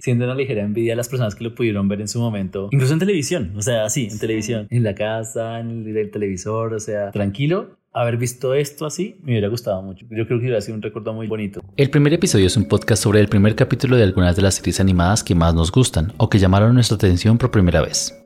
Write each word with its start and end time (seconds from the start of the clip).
siendo 0.00 0.24
una 0.24 0.34
ligera 0.34 0.62
envidia 0.62 0.94
a 0.94 0.96
las 0.96 1.08
personas 1.08 1.34
que 1.34 1.44
lo 1.44 1.54
pudieron 1.54 1.88
ver 1.88 2.00
en 2.00 2.08
su 2.08 2.20
momento, 2.20 2.68
incluso 2.70 2.92
en 2.92 2.98
televisión, 2.98 3.52
o 3.56 3.62
sea, 3.62 3.88
sí, 3.90 4.08
en 4.10 4.18
televisión, 4.18 4.66
en 4.70 4.82
la 4.82 4.94
casa, 4.94 5.60
en 5.60 5.86
el, 5.86 6.10
televisor, 6.10 6.74
o 6.74 6.80
sea, 6.80 7.10
tranquilo, 7.10 7.76
haber 7.92 8.16
visto 8.16 8.54
esto 8.54 8.86
así 8.86 9.16
me 9.22 9.32
hubiera 9.32 9.48
gustado 9.48 9.82
mucho. 9.82 10.06
Yo 10.10 10.26
creo 10.26 10.38
que 10.38 10.44
hubiera 10.44 10.60
sido 10.60 10.76
un 10.76 10.82
recuerdo 10.82 11.12
muy 11.12 11.26
bonito. 11.26 11.62
El 11.76 11.90
primer 11.90 12.14
episodio 12.14 12.46
es 12.46 12.56
un 12.56 12.66
podcast 12.66 13.02
sobre 13.02 13.20
el 13.20 13.28
primer 13.28 13.54
capítulo 13.54 13.96
de 13.96 14.04
algunas 14.04 14.36
de 14.36 14.42
las 14.42 14.54
series 14.54 14.80
animadas 14.80 15.24
que 15.24 15.34
más 15.34 15.54
nos 15.54 15.72
gustan 15.72 16.12
o 16.16 16.28
que 16.30 16.38
llamaron 16.38 16.74
nuestra 16.74 16.96
atención 16.96 17.38
por 17.38 17.50
primera 17.50 17.80
vez. 17.80 18.16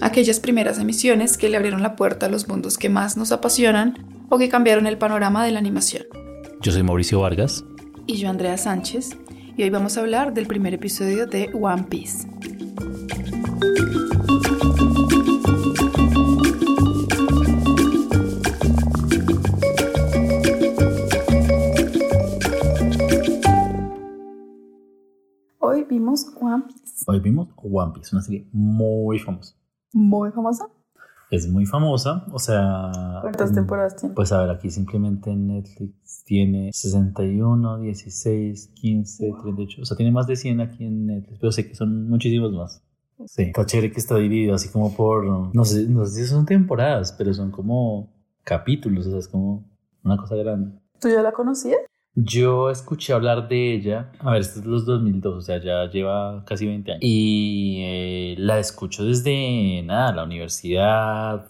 Aquellas 0.00 0.38
primeras 0.38 0.78
emisiones 0.78 1.36
que 1.36 1.48
le 1.48 1.56
abrieron 1.56 1.82
la 1.82 1.96
puerta 1.96 2.26
a 2.26 2.28
los 2.28 2.46
mundos 2.46 2.78
que 2.78 2.88
más 2.88 3.16
nos 3.16 3.32
apasionan 3.32 4.26
o 4.28 4.38
que 4.38 4.48
cambiaron 4.48 4.86
el 4.86 4.98
panorama 4.98 5.44
de 5.44 5.52
la 5.52 5.58
animación. 5.58 6.04
Yo 6.60 6.70
soy 6.70 6.82
Mauricio 6.82 7.20
Vargas. 7.20 7.64
Y 8.06 8.16
yo 8.16 8.28
Andrea 8.28 8.56
Sánchez. 8.56 9.16
Y 9.58 9.64
hoy 9.64 9.70
vamos 9.70 9.98
a 9.98 10.02
hablar 10.02 10.34
del 10.34 10.46
primer 10.46 10.72
episodio 10.72 11.26
de 11.26 11.50
One 11.52 11.82
Piece. 11.90 12.28
Hoy 25.58 25.82
vimos 25.90 26.32
One 26.40 26.62
Piece. 26.68 27.04
Hoy 27.08 27.18
vimos 27.18 27.48
One 27.56 27.92
Piece, 27.94 28.14
una 28.14 28.22
serie 28.22 28.48
muy 28.52 29.18
famosa. 29.18 29.56
Muy 29.92 30.30
famosa 30.30 30.68
es 31.30 31.48
muy 31.48 31.66
famosa, 31.66 32.24
o 32.32 32.38
sea... 32.38 32.90
¿Cuántas 33.20 33.52
temporadas 33.52 33.96
tiene? 33.96 34.14
Pues 34.14 34.32
a 34.32 34.40
ver, 34.40 34.50
aquí 34.50 34.70
simplemente 34.70 35.30
en 35.30 35.48
Netflix 35.48 35.97
tiene 36.28 36.70
61, 36.74 37.78
16, 37.78 38.72
15, 38.74 39.32
38, 39.42 39.80
o 39.80 39.84
sea, 39.86 39.96
tiene 39.96 40.12
más 40.12 40.26
de 40.26 40.36
100 40.36 40.60
aquí 40.60 40.84
en 40.84 41.06
Netflix, 41.06 41.38
pero 41.40 41.52
sé 41.52 41.66
que 41.66 41.74
son 41.74 42.06
muchísimos 42.10 42.52
más. 42.52 42.82
Sí, 43.24 43.44
está 43.44 43.64
chévere 43.64 43.90
que 43.90 43.98
está 43.98 44.16
dividido 44.16 44.54
así 44.54 44.68
como 44.68 44.94
por, 44.94 45.24
no 45.24 45.64
sé, 45.64 45.88
no 45.88 46.04
sé 46.04 46.22
si 46.22 46.28
son 46.28 46.44
temporadas, 46.44 47.14
pero 47.16 47.32
son 47.32 47.50
como 47.50 48.12
capítulos, 48.44 49.06
o 49.06 49.10
sea, 49.10 49.18
es 49.20 49.28
como 49.28 49.64
una 50.04 50.18
cosa 50.18 50.36
grande. 50.36 50.78
¿Tú 51.00 51.08
ya 51.08 51.22
la 51.22 51.32
conocías? 51.32 51.80
Yo 52.14 52.70
escuché 52.70 53.14
hablar 53.14 53.48
de 53.48 53.74
ella, 53.74 54.12
a 54.18 54.32
ver, 54.32 54.42
esto 54.42 54.60
es 54.60 54.66
los 54.66 54.84
2002, 54.84 55.34
o 55.34 55.40
sea, 55.40 55.62
ya 55.62 55.90
lleva 55.90 56.44
casi 56.44 56.66
20 56.66 56.92
años. 56.92 57.00
Y 57.02 57.78
eh, 57.80 58.34
la 58.36 58.58
escucho 58.58 59.02
desde 59.02 59.82
nada, 59.82 60.12
la 60.12 60.24
universidad, 60.24 61.48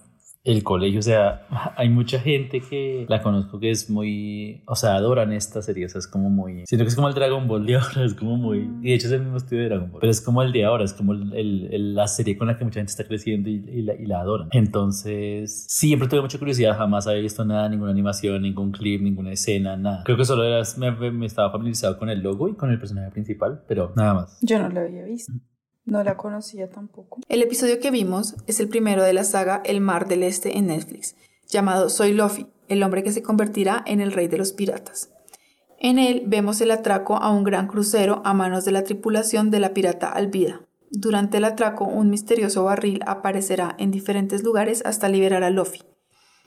el 0.48 0.64
colegio, 0.64 1.00
o 1.00 1.02
sea, 1.02 1.46
hay 1.76 1.90
mucha 1.90 2.18
gente 2.18 2.60
que 2.60 3.04
la 3.06 3.22
conozco 3.22 3.60
que 3.60 3.70
es 3.70 3.90
muy, 3.90 4.62
o 4.66 4.74
sea, 4.74 4.94
adoran 4.94 5.32
esta 5.32 5.60
serie, 5.60 5.84
o 5.84 5.88
sea, 5.90 5.98
es 5.98 6.06
como 6.06 6.30
muy, 6.30 6.64
siento 6.66 6.84
que 6.84 6.88
es 6.88 6.96
como 6.96 7.08
el 7.08 7.14
Dragon 7.14 7.46
Ball 7.46 7.66
de 7.66 7.76
ahora, 7.76 8.04
es 8.04 8.14
como 8.14 8.36
muy, 8.36 8.70
y 8.80 8.88
de 8.88 8.94
hecho 8.94 9.08
es 9.08 9.12
el 9.12 9.20
mismo 9.20 9.36
estudio 9.36 9.62
de 9.62 9.68
Dragon 9.68 9.90
Ball, 9.90 10.00
pero 10.00 10.10
es 10.10 10.22
como 10.22 10.42
el 10.42 10.52
de 10.52 10.64
ahora, 10.64 10.84
es 10.84 10.94
como 10.94 11.12
el, 11.12 11.94
la 11.94 12.08
serie 12.08 12.38
con 12.38 12.46
la 12.46 12.56
que 12.56 12.64
mucha 12.64 12.80
gente 12.80 12.90
está 12.90 13.04
creciendo 13.04 13.50
y, 13.50 13.82
la, 13.82 13.94
y 13.94 14.06
la 14.06 14.20
adoran. 14.20 14.48
Entonces, 14.52 15.66
siempre 15.68 16.08
tuve 16.08 16.22
mucha 16.22 16.38
curiosidad, 16.38 16.76
jamás 16.78 17.06
había 17.06 17.20
visto 17.20 17.44
nada, 17.44 17.68
ninguna 17.68 17.90
animación, 17.90 18.40
ningún 18.40 18.72
clip, 18.72 19.02
ninguna 19.02 19.32
escena, 19.32 19.76
nada. 19.76 20.02
Creo 20.04 20.16
que 20.16 20.24
solo 20.24 20.44
era, 20.44 20.62
me 21.12 21.26
estaba 21.26 21.50
familiarizado 21.50 21.98
con 21.98 22.08
el 22.08 22.20
logo 22.20 22.48
y 22.48 22.54
con 22.54 22.70
el 22.70 22.78
personaje 22.78 23.10
principal, 23.10 23.62
pero 23.68 23.92
nada 23.96 24.14
más. 24.14 24.38
Yo 24.40 24.58
no 24.58 24.70
lo 24.70 24.80
había 24.80 25.04
visto. 25.04 25.32
No 25.88 26.04
la 26.04 26.18
conocía 26.18 26.68
tampoco. 26.68 27.18
El 27.30 27.42
episodio 27.42 27.80
que 27.80 27.90
vimos 27.90 28.36
es 28.46 28.60
el 28.60 28.68
primero 28.68 29.02
de 29.02 29.14
la 29.14 29.24
saga 29.24 29.62
El 29.64 29.80
Mar 29.80 30.06
del 30.06 30.22
Este 30.22 30.58
en 30.58 30.66
Netflix, 30.66 31.16
llamado 31.48 31.88
Soy 31.88 32.12
Luffy, 32.12 32.46
el 32.68 32.82
hombre 32.82 33.02
que 33.02 33.10
se 33.10 33.22
convertirá 33.22 33.82
en 33.86 34.02
el 34.02 34.12
rey 34.12 34.28
de 34.28 34.36
los 34.36 34.52
piratas. 34.52 35.08
En 35.78 35.98
él 35.98 36.24
vemos 36.26 36.60
el 36.60 36.72
atraco 36.72 37.16
a 37.16 37.30
un 37.30 37.42
gran 37.42 37.68
crucero 37.68 38.20
a 38.26 38.34
manos 38.34 38.66
de 38.66 38.72
la 38.72 38.84
tripulación 38.84 39.50
de 39.50 39.60
la 39.60 39.72
pirata 39.72 40.10
Alvida. 40.10 40.60
Durante 40.90 41.38
el 41.38 41.44
atraco, 41.44 41.86
un 41.86 42.10
misterioso 42.10 42.64
barril 42.64 43.00
aparecerá 43.06 43.74
en 43.78 43.90
diferentes 43.90 44.42
lugares 44.42 44.82
hasta 44.84 45.08
liberar 45.08 45.42
a 45.42 45.48
Luffy, 45.48 45.84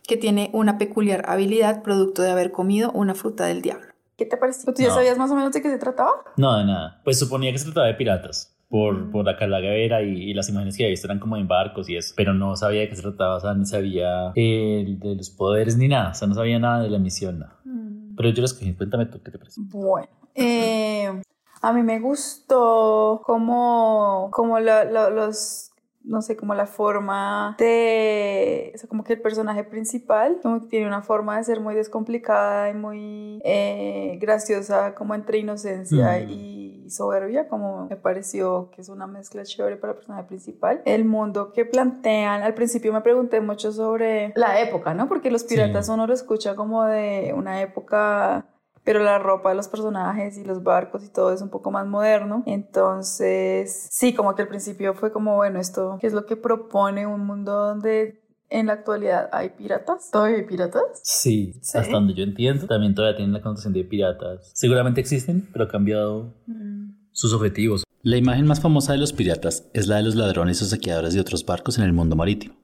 que 0.07 0.17
tiene 0.17 0.51
una 0.53 0.77
peculiar 0.77 1.23
habilidad 1.27 1.81
producto 1.81 2.21
de 2.21 2.29
haber 2.29 2.51
comido 2.51 2.91
una 2.91 3.15
fruta 3.15 3.47
del 3.47 3.63
diablo. 3.63 3.87
¿Qué 4.17 4.27
te 4.27 4.37
pareció? 4.37 4.71
¿Tú 4.71 4.83
ya 4.83 4.91
sabías 4.91 5.17
más 5.17 5.31
o 5.31 5.35
menos 5.35 5.51
de 5.51 5.63
qué 5.63 5.71
se 5.71 5.79
trataba? 5.79 6.11
No, 6.37 6.59
de 6.59 6.65
nada. 6.65 7.01
Pues 7.03 7.17
suponía 7.17 7.51
que 7.51 7.57
se 7.57 7.65
trataba 7.65 7.87
de 7.87 7.95
piratas 7.95 8.55
por, 8.71 9.11
por 9.11 9.25
la 9.25 9.35
calavera 9.35 10.01
y, 10.01 10.29
y, 10.29 10.33
las 10.33 10.47
imágenes 10.47 10.77
que 10.77 10.83
había 10.83 10.91
visto 10.91 11.05
eran 11.05 11.19
como 11.19 11.35
en 11.35 11.45
barcos 11.45 11.89
y 11.89 11.97
eso, 11.97 12.13
pero 12.15 12.33
no 12.33 12.55
sabía 12.55 12.79
de 12.79 12.89
qué 12.89 12.95
se 12.95 13.01
trataba, 13.01 13.35
o 13.35 13.39
sea, 13.41 13.53
ni 13.53 13.65
sabía 13.65 14.31
de 14.33 15.13
los 15.17 15.29
poderes 15.29 15.77
ni 15.77 15.89
nada, 15.89 16.11
o 16.11 16.13
sea, 16.13 16.27
no 16.29 16.33
sabía 16.33 16.57
nada 16.57 16.81
de 16.81 16.89
la 16.89 16.97
misión, 16.97 17.39
nada. 17.39 17.59
Mm. 17.65 18.15
Pero 18.15 18.29
yo 18.29 18.41
lo 18.41 18.45
escogí, 18.45 18.73
cuéntame 18.73 19.07
tú, 19.07 19.21
¿qué 19.21 19.29
te 19.29 19.37
parece? 19.37 19.59
Bueno, 19.65 20.07
eh, 20.35 21.21
a 21.61 21.73
mí 21.73 21.83
me 21.83 21.99
gustó 21.99 23.21
como, 23.25 24.29
como 24.31 24.57
los 24.61 25.71
no 26.03 26.21
sé, 26.21 26.35
como 26.35 26.55
la 26.55 26.65
forma 26.65 27.55
de, 27.59 28.71
o 28.73 28.77
sea, 28.77 28.89
como 28.89 29.03
que 29.03 29.13
el 29.13 29.21
personaje 29.21 29.63
principal 29.63 30.39
como 30.41 30.61
que 30.61 30.67
tiene 30.67 30.87
una 30.87 31.01
forma 31.01 31.37
de 31.37 31.43
ser 31.43 31.59
muy 31.59 31.75
descomplicada 31.75 32.69
y 32.69 32.73
muy 32.73 33.39
eh, 33.43 34.17
graciosa, 34.19 34.95
como 34.95 35.13
entre 35.13 35.37
inocencia 35.39 36.23
mm. 36.25 36.29
y 36.29 36.60
soberbia, 36.91 37.47
como 37.47 37.87
me 37.89 37.95
pareció 37.95 38.69
que 38.71 38.81
es 38.81 38.89
una 38.89 39.07
mezcla 39.07 39.43
chévere 39.43 39.77
para 39.77 39.93
el 39.93 39.97
personaje 39.97 40.23
principal. 40.25 40.81
El 40.85 41.05
mundo 41.05 41.51
que 41.53 41.65
plantean, 41.65 42.43
al 42.43 42.53
principio 42.53 42.93
me 42.93 43.01
pregunté 43.01 43.41
mucho 43.41 43.71
sobre 43.71 44.33
la 44.35 44.59
época, 44.59 44.93
¿no? 44.93 45.07
Porque 45.07 45.31
los 45.31 45.43
piratas 45.43 45.89
uno 45.89 46.07
lo 46.07 46.13
escucha 46.13 46.55
como 46.55 46.85
de 46.85 47.33
una 47.35 47.61
época 47.61 48.45
pero 48.83 48.99
la 48.99 49.19
ropa 49.19 49.49
de 49.49 49.55
los 49.55 49.67
personajes 49.67 50.37
y 50.37 50.43
los 50.43 50.63
barcos 50.63 51.03
y 51.03 51.09
todo 51.09 51.31
es 51.31 51.41
un 51.41 51.49
poco 51.49 51.71
más 51.71 51.85
moderno. 51.85 52.43
Entonces, 52.47 53.87
sí, 53.91 54.13
como 54.13 54.33
que 54.35 54.41
al 54.41 54.47
principio 54.47 54.93
fue 54.93 55.11
como, 55.11 55.35
bueno, 55.35 55.59
esto, 55.59 55.97
¿qué 56.01 56.07
es 56.07 56.13
lo 56.13 56.25
que 56.25 56.35
propone 56.35 57.05
un 57.05 57.25
mundo 57.25 57.53
donde 57.53 58.21
en 58.51 58.67
la 58.67 58.73
actualidad 58.73 59.29
hay 59.31 59.49
piratas? 59.49 60.11
¿Todavía 60.11 60.37
hay 60.37 60.45
piratas? 60.45 60.83
Sí, 61.03 61.53
hasta 61.73 61.89
donde 61.89 62.13
yo 62.13 62.23
entiendo, 62.23 62.67
también 62.67 62.93
todavía 62.93 63.15
tienen 63.15 63.33
la 63.33 63.41
connotación 63.41 63.73
de 63.73 63.83
piratas. 63.83 64.51
Seguramente 64.53 65.01
existen, 65.01 65.49
pero 65.51 65.65
ha 65.65 65.67
cambiado 65.69 66.35
mm. 66.45 66.91
sus 67.11 67.33
objetivos. 67.33 67.83
La 68.03 68.17
imagen 68.17 68.45
más 68.45 68.59
famosa 68.59 68.91
de 68.91 68.99
los 68.99 69.13
piratas 69.13 69.69
es 69.73 69.87
la 69.87 69.97
de 69.97 70.03
los 70.03 70.15
ladrones 70.15 70.61
o 70.61 70.65
saqueadores 70.65 71.13
de 71.13 71.21
otros 71.21 71.45
barcos 71.45 71.77
en 71.77 71.85
el 71.85 71.93
mundo 71.93 72.15
marítimo. 72.15 72.55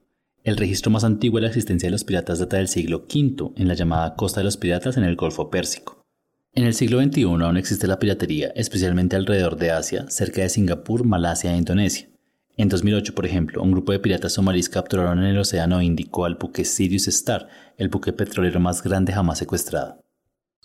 El 0.44 0.58
registro 0.58 0.92
más 0.92 1.04
antiguo 1.04 1.38
de 1.38 1.44
la 1.44 1.48
existencia 1.48 1.88
de 1.88 1.92
los 1.92 2.04
piratas 2.04 2.40
data 2.40 2.58
del 2.58 2.68
siglo 2.68 3.06
V 3.14 3.54
en 3.56 3.68
la 3.68 3.74
llamada 3.74 4.16
Costa 4.16 4.42
de 4.42 4.46
los 4.46 4.58
Piratas 4.58 4.98
en 4.98 5.04
el 5.04 5.16
Golfo 5.16 5.50
Pérsico. 5.50 6.02
En 6.54 6.64
el 6.64 6.74
siglo 6.74 7.02
XXI 7.02 7.24
aún 7.24 7.58
existe 7.58 7.86
la 7.86 8.00
piratería, 8.00 8.52
especialmente 8.56 9.16
alrededor 9.16 9.58
de 9.58 9.72
Asia, 9.72 10.06
cerca 10.10 10.42
de 10.42 10.50
Singapur, 10.50 11.06
Malasia 11.06 11.54
e 11.54 11.58
Indonesia. 11.58 12.10
En 12.58 12.70
2008, 12.70 13.14
por 13.14 13.28
ejemplo, 13.28 13.62
un 13.62 13.72
grupo 13.72 13.92
de 13.92 14.00
piratas 14.00 14.34
somalíes 14.34 14.68
capturaron 14.68 15.20
en 15.20 15.26
el 15.26 15.38
Océano 15.38 15.80
Índico 15.80 16.26
al 16.26 16.36
buque 16.36 16.66
Sirius 16.66 17.08
Star, 17.08 17.48
el 17.78 17.90
buque 17.90 18.14
petrolero 18.14 18.60
más 18.60 18.82
grande 18.82 19.14
jamás 19.14 19.38
secuestrado. 19.38 20.04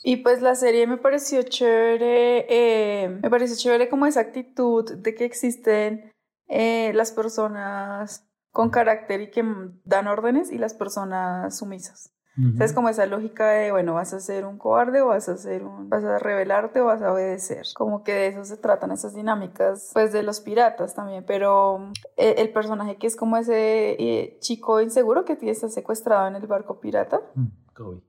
Y 0.03 0.17
pues 0.17 0.41
la 0.41 0.55
serie 0.55 0.87
me 0.87 0.97
pareció 0.97 1.43
chévere, 1.43 2.47
eh, 2.49 3.09
me 3.23 3.29
pareció 3.31 3.57
chévere 3.57 3.91
como 3.91 4.07
esa 4.07 4.21
actitud 4.21 4.91
de 4.91 5.15
que 5.15 5.27
existen 5.27 6.11
eh, 6.49 6.93
las 6.95 7.13
personas 7.13 8.27
con 8.51 8.71
carácter 8.71 9.21
y 9.21 9.31
que 9.31 9.45
dan 9.85 10.07
órdenes 10.07 10.51
y 10.51 10.57
las 10.57 10.73
personas 10.73 11.59
sumisas. 11.59 12.12
Es 12.59 12.73
como 12.73 12.89
esa 12.89 13.05
lógica 13.05 13.51
de, 13.51 13.73
bueno, 13.73 13.95
vas 13.95 14.15
a 14.15 14.21
ser 14.21 14.47
un 14.47 14.57
cobarde 14.57 15.03
o 15.03 15.09
vas 15.09 15.29
a 15.29 15.37
ser 15.37 15.65
un, 15.65 15.91
vas 15.91 16.03
a 16.03 16.19
rebelarte 16.19 16.81
o 16.81 16.87
vas 16.87 17.03
a 17.03 17.13
obedecer. 17.13 17.67
Como 17.75 18.03
que 18.05 18.13
de 18.15 18.27
eso 18.29 18.45
se 18.45 18.57
tratan 18.57 18.91
esas 18.91 19.15
dinámicas, 19.15 19.91
pues 19.93 20.13
de 20.13 20.23
los 20.23 20.41
piratas 20.41 20.95
también, 20.95 21.25
pero 21.27 21.93
eh, 22.17 22.37
el, 22.39 22.51
personaje 22.51 22.97
que 22.97 23.07
es 23.07 23.17
como 23.17 23.37
ese 23.37 23.97
eh, 23.99 24.39
chico 24.41 24.81
inseguro 24.81 25.27
que 25.27 25.39
está 25.43 25.69
secuestrado 25.69 26.27
en 26.29 26.37
el 26.37 26.47
barco 26.47 26.81
pirata. 26.81 27.21
Mm, 27.35 27.49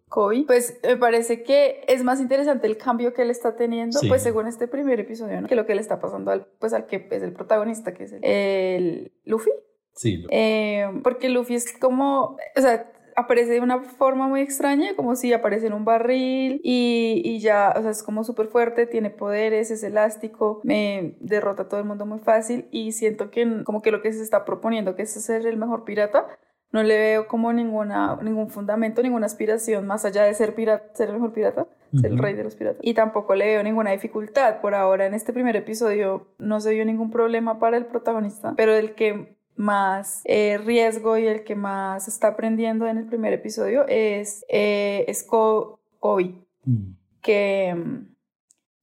Kobe. 0.09 0.43
Pues 0.45 0.79
me 0.83 0.97
parece 0.97 1.43
que 1.43 1.83
es 1.87 2.03
más 2.03 2.19
interesante 2.19 2.67
el 2.67 2.77
cambio 2.77 3.13
que 3.13 3.23
él 3.23 3.29
está 3.29 3.55
teniendo, 3.55 3.99
pues 4.07 4.21
según 4.21 4.47
este 4.47 4.67
primer 4.67 4.99
episodio, 4.99 5.45
que 5.47 5.55
lo 5.55 5.65
que 5.65 5.75
le 5.75 5.81
está 5.81 5.99
pasando 5.99 6.31
al, 6.31 6.45
pues 6.59 6.73
al 6.73 6.85
que 6.85 7.07
es 7.09 7.23
el 7.23 7.33
protagonista, 7.33 7.93
que 7.93 8.03
es 8.03 8.13
el, 8.21 9.11
Luffy. 9.25 9.51
Sí. 9.95 10.25
Eh, 10.31 10.85
porque 11.03 11.29
Luffy 11.29 11.55
es 11.55 11.77
como, 11.77 12.37
o 12.55 12.61
sea, 12.61 12.92
aparece 13.15 13.53
de 13.53 13.59
una 13.61 13.79
forma 13.81 14.27
muy 14.27 14.41
extraña, 14.41 14.95
como 14.95 15.15
si 15.15 15.33
aparece 15.33 15.67
en 15.67 15.73
un 15.73 15.85
barril 15.85 16.59
y, 16.63 17.21
y 17.23 17.39
ya, 17.39 17.73
o 17.75 17.81
sea, 17.81 17.91
es 17.91 18.03
como 18.03 18.23
súper 18.23 18.47
fuerte, 18.47 18.85
tiene 18.85 19.09
poderes, 19.09 19.71
es 19.71 19.83
elástico, 19.83 20.61
me 20.63 21.15
derrota 21.19 21.63
a 21.63 21.69
todo 21.69 21.79
el 21.79 21.85
mundo 21.85 22.05
muy 22.05 22.19
fácil 22.19 22.67
y 22.71 22.91
siento 22.91 23.31
que 23.31 23.63
como 23.63 23.81
que 23.81 23.91
lo 23.91 24.01
que 24.01 24.13
se 24.13 24.23
está 24.23 24.45
proponiendo, 24.45 24.95
que 24.95 25.03
es 25.03 25.13
ser 25.13 25.45
el 25.45 25.57
mejor 25.57 25.83
pirata, 25.83 26.27
no 26.73 26.81
le 26.81 26.97
veo 26.97 27.27
como 27.27 27.53
ninguna, 27.53 28.17
ningún 28.21 28.49
fundamento, 28.49 29.03
ninguna 29.03 29.27
aspiración 29.27 29.85
más 29.85 30.05
allá 30.05 30.23
de 30.23 30.33
ser, 30.33 30.55
pirata, 30.55 30.91
ser 30.95 31.09
el 31.09 31.15
mejor 31.15 31.31
pirata, 31.31 31.67
ser 31.93 32.11
el 32.11 32.17
rey 32.17 32.33
de 32.33 32.43
los 32.43 32.55
piratas. 32.55 32.79
Y 32.81 32.95
tampoco 32.95 33.35
le 33.35 33.45
veo 33.45 33.63
ninguna 33.63 33.91
dificultad. 33.91 34.59
Por 34.59 34.73
ahora, 34.73 35.05
en 35.05 35.13
este 35.13 35.33
primer 35.33 35.55
episodio, 35.55 36.33
no 36.39 36.59
se 36.59 36.73
vio 36.73 36.83
ningún 36.83 37.11
problema 37.11 37.59
para 37.59 37.77
el 37.77 37.85
protagonista, 37.85 38.55
pero 38.57 38.75
el 38.75 38.95
que 38.95 39.37
más 39.55 40.21
eh, 40.25 40.57
riesgo 40.57 41.17
y 41.17 41.27
el 41.27 41.43
que 41.43 41.55
más 41.55 42.07
está 42.07 42.29
aprendiendo 42.29 42.87
en 42.87 42.97
el 42.97 43.05
primer 43.05 43.33
episodio 43.33 43.85
es, 43.87 44.45
eh, 44.49 45.05
es 45.07 45.23
Kobe, 45.23 46.35
mm. 46.65 46.91
que, 47.21 47.75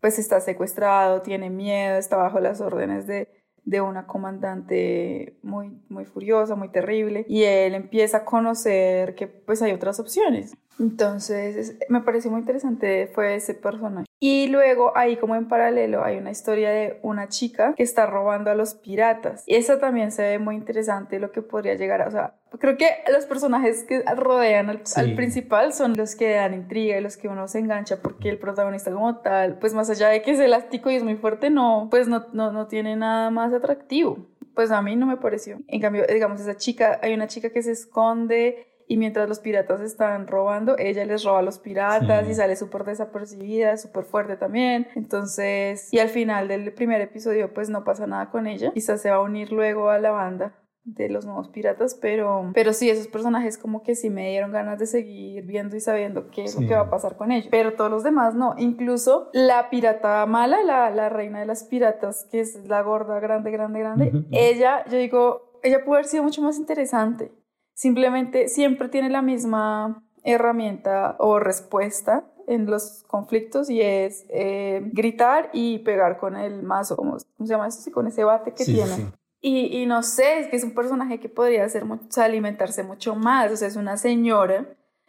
pues 0.01 0.19
está 0.19 0.41
secuestrado, 0.41 1.23
tiene 1.23 1.51
miedo, 1.51 1.99
está 1.99 2.17
bajo 2.17 2.41
las 2.41 2.61
órdenes 2.61 3.07
de, 3.07 3.29
de 3.65 3.81
una 3.81 4.07
comandante 4.07 5.39
muy, 5.43 5.81
muy 5.89 6.05
furiosa, 6.05 6.55
muy 6.55 6.69
terrible, 6.69 7.25
y 7.29 7.43
él 7.45 7.75
empieza 7.75 8.19
a 8.19 8.25
conocer 8.25 9.15
que 9.15 9.27
pues 9.27 9.63
hay 9.63 9.73
otras 9.73 10.01
opciones. 10.01 10.57
Entonces, 10.79 11.77
me 11.89 12.01
pareció 12.01 12.31
muy 12.31 12.41
interesante 12.41 13.11
fue 13.15 13.35
ese 13.35 13.55
personaje. 13.55 14.07
Y 14.23 14.49
luego 14.49 14.93
ahí 14.97 15.17
como 15.17 15.35
en 15.35 15.49
paralelo 15.49 16.05
hay 16.05 16.19
una 16.19 16.31
historia 16.31 16.69
de 16.69 17.01
una 17.03 17.29
chica 17.29 17.75
que 17.75 17.83
está 17.83 18.05
robando 18.05 18.51
a 18.51 18.55
los 18.55 18.75
piratas. 18.75 19.45
Y 19.47 19.55
eso 19.55 19.79
también 19.79 20.13
se 20.13 20.23
ve 20.23 20.39
muy 20.39 20.57
interesante 20.57 21.19
lo 21.19 21.33
que 21.33 21.41
podría 21.41 21.75
llegar 21.75 22.03
a, 22.03 22.09
o 22.09 22.11
sea, 22.11 22.35
creo 22.59 22.77
que 22.77 22.87
los 23.11 23.25
personajes 23.25 23.85
que 23.85 24.03
rodean 24.15 24.69
al, 24.69 24.83
al, 24.95 25.15
principal 25.15 25.73
son 25.73 25.97
los 25.97 26.15
que 26.17 26.35
dan 26.35 26.53
intriga 26.53 26.99
y 26.99 27.01
los 27.01 27.17
que 27.17 27.29
uno 27.29 27.49
se 27.49 27.61
engancha 27.61 28.03
porque 28.03 28.29
el 28.29 28.39
protagonista 28.39 28.93
como 28.93 29.17
tal, 29.21 29.59
pues 29.59 29.73
más 29.73 29.89
allá 29.89 30.09
de 30.09 30.21
que 30.21 30.33
es 30.33 30.39
elástico 30.39 30.91
y 30.91 30.97
es 30.97 31.03
muy 31.03 31.17
fuerte, 31.17 31.49
no, 31.49 31.89
pues 31.91 32.07
no, 32.07 32.27
no, 32.35 32.53
no 32.53 32.67
tiene 32.67 32.97
nada 32.97 33.31
más 33.31 33.55
atractivo. 33.55 34.27
Pues 34.55 34.71
a 34.71 34.83
mí 34.83 34.97
no 34.97 35.07
me 35.07 35.17
pareció. 35.17 35.61
En 35.69 35.81
cambio, 35.81 36.05
digamos, 36.07 36.41
esa 36.41 36.57
chica, 36.57 36.99
hay 37.03 37.15
una 37.15 37.29
chica 37.29 37.51
que 37.51 37.63
se 37.63 37.71
esconde 37.71 38.70
y 38.91 38.97
mientras 38.97 39.29
los 39.29 39.39
piratas 39.39 39.81
están 39.83 40.27
robando, 40.27 40.77
ella 40.77 41.05
les 41.05 41.23
roba 41.23 41.39
a 41.39 41.43
los 41.43 41.61
piratas 41.61 42.29
y 42.29 42.35
sale 42.35 42.57
súper 42.57 42.83
desapercibida, 42.83 43.77
súper 43.77 44.03
fuerte 44.03 44.37
también. 44.37 44.89
Entonces, 44.97 45.95
y 45.95 46.01
al 46.01 46.09
final 46.09 46.49
del 46.49 46.73
primer 46.73 47.01
episodio, 47.01 47.55
pues 47.55 47.71
no 47.71 47.85
pasa 47.85 48.09
nada 48.09 48.31
con 48.31 48.49
ella. 48.49 48.73
Quizás 48.75 49.01
se 49.01 49.09
va 49.09 49.19
a 49.19 49.21
unir 49.21 49.53
luego 49.53 49.91
a 49.91 50.01
la 50.01 50.11
banda 50.11 50.57
de 50.83 51.09
los 51.09 51.25
nuevos 51.25 51.51
piratas, 51.51 51.95
pero, 51.95 52.51
pero 52.53 52.73
sí, 52.73 52.91
esos 52.91 53.07
personajes 53.07 53.59
como 53.59 53.85
que 53.85 53.95
sí 53.95 54.11
me 54.11 54.31
dieron 54.31 54.51
ganas 54.51 54.81
de 54.81 54.87
seguir 54.87 55.45
viendo 55.47 55.77
y 55.77 55.81
sabiendo 55.81 56.29
qué 56.33 56.43
es 56.43 56.61
lo 56.61 56.67
que 56.67 56.75
va 56.75 56.81
a 56.81 56.91
pasar 56.91 57.17
con 57.17 57.31
ellos. 57.31 57.47
Pero 57.49 57.75
todos 57.75 57.93
los 57.93 58.03
demás 58.03 58.35
no. 58.35 58.57
Incluso 58.59 59.31
la 59.33 59.71
pirata 59.71 60.27
mala, 60.27 60.65
la, 60.65 60.91
la 60.91 61.09
reina 61.09 61.39
de 61.39 61.47
las 61.47 61.63
piratas, 61.63 62.27
que 62.33 62.41
es 62.41 62.67
la 62.67 62.83
gorda, 62.83 63.21
grande, 63.21 63.53
grande, 63.53 63.79
grande, 63.79 64.25
ella, 64.33 64.85
yo 64.91 64.99
digo, 64.99 65.61
ella 65.63 65.85
puede 65.85 66.01
haber 66.01 66.07
sido 66.07 66.25
mucho 66.25 66.43
más 66.43 66.59
interesante 66.59 67.31
simplemente 67.81 68.49
siempre 68.49 68.91
tiene 68.91 69.09
la 69.09 69.23
misma 69.23 70.05
herramienta 70.23 71.17
o 71.19 71.39
respuesta 71.39 72.27
en 72.47 72.67
los 72.67 73.05
conflictos 73.07 73.71
y 73.71 73.81
es 73.81 74.27
eh, 74.29 74.83
gritar 74.93 75.49
y 75.55 75.79
pegar 75.79 76.19
con 76.19 76.37
el 76.37 76.63
mazo, 76.63 76.95
¿cómo, 76.95 77.19
se 77.19 77.27
llama 77.39 77.69
eso? 77.69 77.81
Sí, 77.81 77.91
con 77.91 78.07
ese 78.07 78.23
bate 78.23 78.53
que 78.53 78.67
tiene. 78.67 79.13
Y, 79.41 79.81
y, 79.81 79.87
no 79.87 80.03
sé, 80.03 80.41
es 80.41 80.49
que 80.49 80.57
es 80.57 80.65
un 80.65 80.75
personaje 80.75 81.21
que 81.21 81.31
podría 81.31 81.67
ser, 81.71 81.85
alimentarse 82.19 82.83
mucho 82.83 83.15
más, 83.15 83.51
o 83.51 83.57
sea, 83.57 83.69
es 83.69 83.77
una 83.77 83.97
señora 83.97 84.67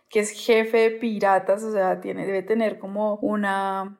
que 0.07 0.21
es 0.21 0.31
jefe 0.31 0.77
de 0.77 0.91
piratas, 0.91 1.63
o 1.63 1.73
sea, 1.73 1.99
tiene, 1.99 2.25
debe 2.25 2.41
tener 2.41 2.79
como 2.79 3.15
una, 3.15 3.97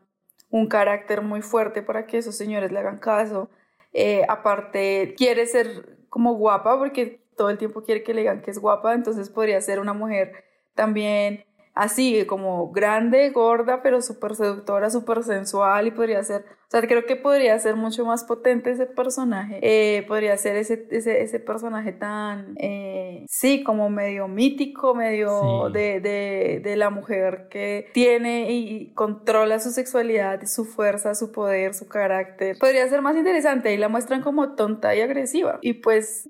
un 0.49 0.67
carácter 0.67 1.21
muy 1.21 1.41
fuerte 1.41 1.81
para 1.81 2.07
que 2.07 2.19
esos 2.19 2.37
señores 2.37 2.71
le 2.71 2.79
hagan 2.79 2.99
caso. 2.99 3.49
Eh, 3.91 4.23
aparte, 4.29 5.13
quiere 5.17 5.45
ser 5.45 5.97
como 6.07 6.35
guapa 6.35 6.79
porque 6.79 7.20
todo 7.35 7.49
el 7.49 7.57
tiempo 7.57 7.83
quiere 7.83 8.03
que 8.03 8.13
le 8.13 8.21
digan 8.21 8.41
que 8.41 8.51
es 8.51 8.59
guapa, 8.59 8.93
entonces 8.93 9.29
podría 9.29 9.59
ser 9.61 9.79
una 9.79 9.93
mujer 9.93 10.33
también 10.75 11.45
así, 11.73 12.25
como 12.25 12.71
grande, 12.71 13.29
gorda, 13.29 13.81
pero 13.81 14.01
súper 14.01 14.35
seductora, 14.35 14.89
súper 14.89 15.23
sensual 15.23 15.87
y 15.87 15.91
podría 15.91 16.21
ser, 16.23 16.41
o 16.41 16.69
sea, 16.69 16.81
creo 16.81 17.05
que 17.05 17.15
podría 17.15 17.57
ser 17.59 17.75
mucho 17.75 18.05
más 18.05 18.23
potente 18.25 18.71
ese 18.71 18.85
personaje, 18.85 19.59
eh, 19.61 20.03
podría 20.03 20.35
ser 20.37 20.57
ese, 20.57 20.87
ese, 20.91 21.21
ese 21.21 21.39
personaje 21.39 21.93
tan, 21.93 22.55
eh, 22.59 23.25
sí, 23.29 23.63
como 23.63 23.89
medio 23.89 24.27
mítico, 24.27 24.93
medio 24.95 25.69
de, 25.69 26.01
de, 26.01 26.61
de, 26.61 26.75
la 26.75 26.89
mujer 26.89 27.47
que 27.49 27.87
tiene 27.93 28.51
y 28.51 28.93
controla 28.93 29.59
su 29.59 29.71
sexualidad, 29.71 30.41
su 30.45 30.65
fuerza, 30.65 31.15
su 31.15 31.31
poder, 31.31 31.73
su 31.73 31.87
carácter, 31.87 32.57
podría 32.59 32.87
ser 32.89 33.01
más 33.01 33.15
interesante 33.15 33.73
y 33.73 33.77
la 33.77 33.87
muestran 33.87 34.21
como 34.21 34.55
tonta 34.55 34.93
y 34.93 35.01
agresiva. 35.01 35.59
Y 35.61 35.73
pues 35.73 36.29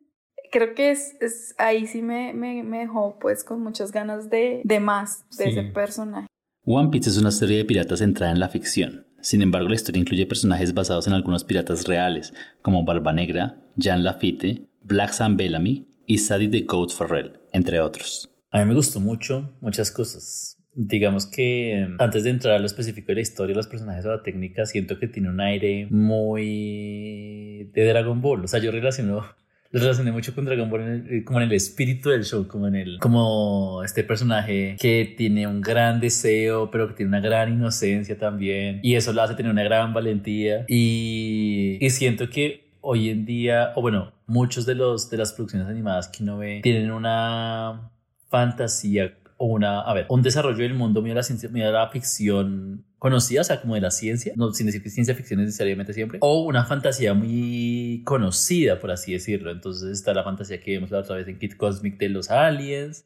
creo 0.51 0.75
que 0.75 0.91
es, 0.91 1.15
es 1.21 1.55
ahí 1.57 1.87
sí 1.87 2.01
me, 2.01 2.33
me, 2.33 2.61
me, 2.63 2.79
dejó 2.79 3.17
pues 3.19 3.43
con 3.43 3.63
muchas 3.63 3.91
ganas 3.91 4.29
de, 4.29 4.61
de 4.63 4.79
más 4.79 5.25
de 5.37 5.49
ese 5.49 5.63
personaje. 5.63 6.27
One 6.65 6.89
Piece 6.89 7.09
es 7.09 7.17
una 7.17 7.31
serie 7.31 7.57
de 7.57 7.65
piratas 7.65 7.99
centrada 7.99 8.31
en 8.31 8.39
la 8.39 8.49
ficción. 8.49 9.07
Sin 9.21 9.41
embargo, 9.41 9.69
la 9.69 9.75
historia 9.75 9.99
incluye 9.99 10.25
personajes 10.25 10.73
basados 10.73 11.07
en 11.07 11.13
algunos 11.13 11.43
piratas 11.43 11.87
reales, 11.87 12.33
como 12.61 12.85
Barba 12.85 13.13
Negra, 13.13 13.63
Jan 13.77 14.03
Lafitte, 14.03 14.67
Black 14.83 15.11
Sam 15.11 15.37
Bellamy 15.37 15.87
y 16.05 16.17
Sadie 16.19 16.49
the 16.49 16.61
Goat 16.61 16.91
Farrell, 16.91 17.39
entre 17.51 17.79
otros. 17.79 18.29
A 18.51 18.59
mí 18.59 18.65
me 18.65 18.73
gustó 18.73 18.99
mucho, 18.99 19.55
muchas 19.61 19.91
cosas. 19.91 20.57
Digamos 20.73 21.25
que 21.25 21.87
antes 21.99 22.23
de 22.23 22.29
entrar 22.29 22.55
a 22.55 22.59
lo 22.59 22.65
específico 22.65 23.07
de 23.07 23.15
la 23.15 23.21
historia, 23.21 23.55
los 23.55 23.67
personajes 23.67 24.05
o 24.05 24.09
la 24.09 24.23
técnica, 24.23 24.65
siento 24.65 24.99
que 24.99 25.07
tiene 25.07 25.29
un 25.29 25.41
aire 25.41 25.87
muy 25.89 27.69
de 27.73 27.85
Dragon 27.85 28.21
Ball. 28.21 28.45
O 28.45 28.47
sea, 28.47 28.59
yo 28.59 28.71
relaciono 28.71 29.23
lo 29.71 29.79
relacioné 29.79 30.11
mucho 30.11 30.35
con 30.35 30.45
Dragon 30.45 30.69
Ball 30.69 31.05
eh, 31.09 31.23
como 31.23 31.39
en 31.39 31.47
el 31.47 31.53
espíritu 31.53 32.09
del 32.09 32.25
show, 32.25 32.47
como 32.47 32.67
en 32.67 32.75
el, 32.75 32.99
como 32.99 33.83
este 33.83 34.03
personaje 34.03 34.75
que 34.79 35.13
tiene 35.17 35.47
un 35.47 35.61
gran 35.61 35.99
deseo, 36.01 36.69
pero 36.69 36.89
que 36.89 36.93
tiene 36.93 37.09
una 37.09 37.21
gran 37.21 37.53
inocencia 37.53 38.17
también. 38.17 38.79
Y 38.83 38.95
eso 38.95 39.13
lo 39.13 39.21
hace 39.21 39.35
tener 39.35 39.51
una 39.51 39.63
gran 39.63 39.93
valentía. 39.93 40.65
Y, 40.67 41.77
y 41.79 41.89
siento 41.89 42.29
que 42.29 42.71
hoy 42.81 43.09
en 43.09 43.25
día, 43.25 43.71
o 43.75 43.81
bueno, 43.81 44.11
muchos 44.27 44.65
de 44.65 44.75
los 44.75 45.09
de 45.09 45.17
las 45.17 45.33
producciones 45.33 45.67
animadas 45.67 46.09
que 46.09 46.23
uno 46.23 46.37
ve 46.37 46.59
tienen 46.63 46.91
una 46.91 47.91
fantasía 48.29 49.17
una, 49.45 49.81
a 49.81 49.93
ver, 49.93 50.05
un 50.09 50.21
desarrollo 50.21 50.57
del 50.57 50.73
mundo 50.73 51.01
mío 51.01 51.11
de 51.11 51.17
la 51.17 51.23
ciencia, 51.23 51.49
de 51.49 51.71
la 51.71 51.89
ficción 51.89 52.85
conocida, 52.99 53.41
o 53.41 53.43
sea, 53.43 53.61
como 53.61 53.75
de 53.75 53.81
la 53.81 53.91
ciencia, 53.91 54.33
no 54.35 54.51
sin 54.53 54.67
decir 54.67 54.83
que 54.83 54.89
ciencia 54.89 55.15
ficción 55.15 55.39
necesariamente 55.39 55.93
siempre, 55.93 56.19
o 56.21 56.43
una 56.43 56.65
fantasía 56.65 57.13
muy 57.13 58.03
conocida, 58.05 58.79
por 58.79 58.91
así 58.91 59.13
decirlo. 59.13 59.51
Entonces 59.51 59.91
está 59.91 60.13
la 60.13 60.23
fantasía 60.23 60.59
que 60.59 60.71
vimos 60.71 60.91
la 60.91 60.99
otra 60.99 61.15
vez 61.15 61.27
en 61.27 61.39
Kid 61.39 61.53
Cosmic 61.53 61.97
de 61.97 62.09
los 62.09 62.29
aliens, 62.29 63.05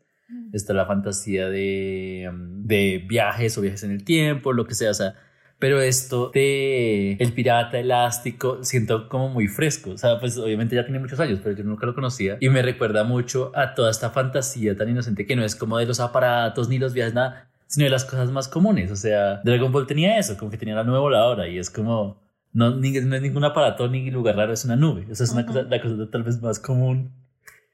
está 0.53 0.73
la 0.73 0.85
fantasía 0.85 1.49
de, 1.49 2.29
mm, 2.31 2.65
de 2.65 3.05
viajes 3.07 3.57
o 3.57 3.61
viajes 3.61 3.83
en 3.83 3.91
el 3.91 4.03
tiempo, 4.03 4.53
lo 4.53 4.65
que 4.65 4.75
sea, 4.75 4.91
o 4.91 4.95
sea, 4.95 5.15
pero 5.59 5.81
esto 5.81 6.31
de 6.33 7.13
el 7.13 7.33
pirata 7.33 7.79
elástico 7.79 8.63
siento 8.63 9.07
como 9.07 9.29
muy 9.29 9.47
fresco, 9.47 9.91
o 9.91 9.97
sea, 9.97 10.19
pues 10.19 10.37
obviamente 10.37 10.75
ya 10.75 10.83
tiene 10.83 10.99
muchos 10.99 11.19
años, 11.19 11.39
pero 11.43 11.55
yo 11.55 11.63
nunca 11.63 11.85
lo 11.85 11.95
conocía. 11.95 12.37
Y 12.39 12.49
me 12.49 12.61
recuerda 12.61 13.03
mucho 13.03 13.51
a 13.55 13.73
toda 13.73 13.91
esta 13.91 14.09
fantasía 14.09 14.75
tan 14.75 14.89
inocente 14.89 15.25
que 15.25 15.35
no 15.35 15.43
es 15.43 15.55
como 15.55 15.77
de 15.77 15.85
los 15.85 15.99
aparatos 15.99 16.69
ni 16.69 16.77
los 16.77 16.93
viajes, 16.93 17.13
nada, 17.13 17.49
sino 17.67 17.85
de 17.85 17.91
las 17.91 18.05
cosas 18.05 18.31
más 18.31 18.47
comunes, 18.47 18.91
o 18.91 18.95
sea, 18.95 19.41
Dragon 19.43 19.71
Ball 19.71 19.87
tenía 19.87 20.19
eso, 20.19 20.37
como 20.37 20.51
que 20.51 20.57
tenía 20.57 20.75
la 20.75 20.83
nube 20.83 20.99
voladora 20.99 21.47
y 21.47 21.57
es 21.57 21.69
como, 21.69 22.21
no, 22.53 22.75
ni, 22.75 22.91
no 22.91 23.15
es 23.15 23.21
ningún 23.21 23.43
aparato 23.43 23.87
ni 23.87 24.11
lugar 24.11 24.35
raro, 24.35 24.53
es 24.53 24.65
una 24.65 24.75
nube, 24.75 25.07
o 25.09 25.15
sea, 25.15 25.23
es 25.23 25.31
una 25.31 25.45
cosa, 25.45 25.63
la 25.63 25.81
cosa 25.81 26.09
tal 26.11 26.23
vez 26.23 26.41
más 26.41 26.59
común. 26.59 27.11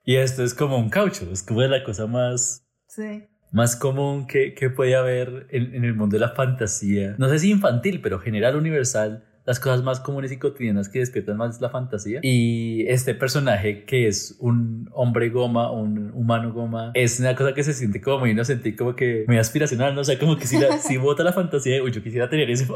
Y 0.03 0.15
esto 0.15 0.43
es 0.43 0.55
como 0.55 0.77
un 0.77 0.89
caucho, 0.89 1.29
es 1.31 1.43
como 1.43 1.61
de 1.61 1.67
la 1.67 1.83
cosa 1.83 2.07
más... 2.07 2.65
Sí 2.87 3.27
más 3.51 3.75
común 3.75 4.27
que, 4.27 4.53
que 4.53 4.69
puede 4.69 4.95
haber 4.95 5.47
en, 5.49 5.75
en, 5.75 5.83
el 5.83 5.93
mundo 5.93 6.15
de 6.15 6.21
la 6.21 6.29
fantasía. 6.29 7.15
No 7.17 7.29
sé 7.29 7.39
si 7.39 7.51
infantil, 7.51 8.01
pero 8.01 8.19
general, 8.19 8.55
universal. 8.55 9.25
Las 9.43 9.59
cosas 9.59 9.81
más 9.81 9.99
comunes 9.99 10.31
y 10.31 10.37
cotidianas 10.37 10.87
que 10.87 10.99
despiertan 10.99 11.35
más 11.35 11.59
la 11.59 11.69
fantasía. 11.69 12.19
Y 12.21 12.85
este 12.87 13.15
personaje 13.15 13.85
que 13.85 14.07
es 14.07 14.35
un 14.39 14.87
hombre 14.93 15.29
goma, 15.29 15.71
un 15.71 16.11
humano 16.13 16.53
goma, 16.53 16.91
es 16.93 17.19
una 17.19 17.35
cosa 17.35 17.53
que 17.53 17.63
se 17.63 17.73
siente 17.73 17.99
como 18.01 18.19
muy 18.19 18.31
inocente 18.31 18.75
como 18.75 18.95
que 18.95 19.25
muy 19.27 19.39
aspiracional, 19.39 19.95
¿no? 19.95 20.01
O 20.01 20.03
sea, 20.03 20.19
como 20.19 20.37
que 20.37 20.45
si, 20.45 20.59
la, 20.59 20.77
si 20.77 20.97
vota 20.97 21.23
la 21.23 21.33
fantasía, 21.33 21.81
uy, 21.81 21.91
yo 21.91 22.03
quisiera 22.03 22.29
tener 22.29 22.51
ese 22.51 22.67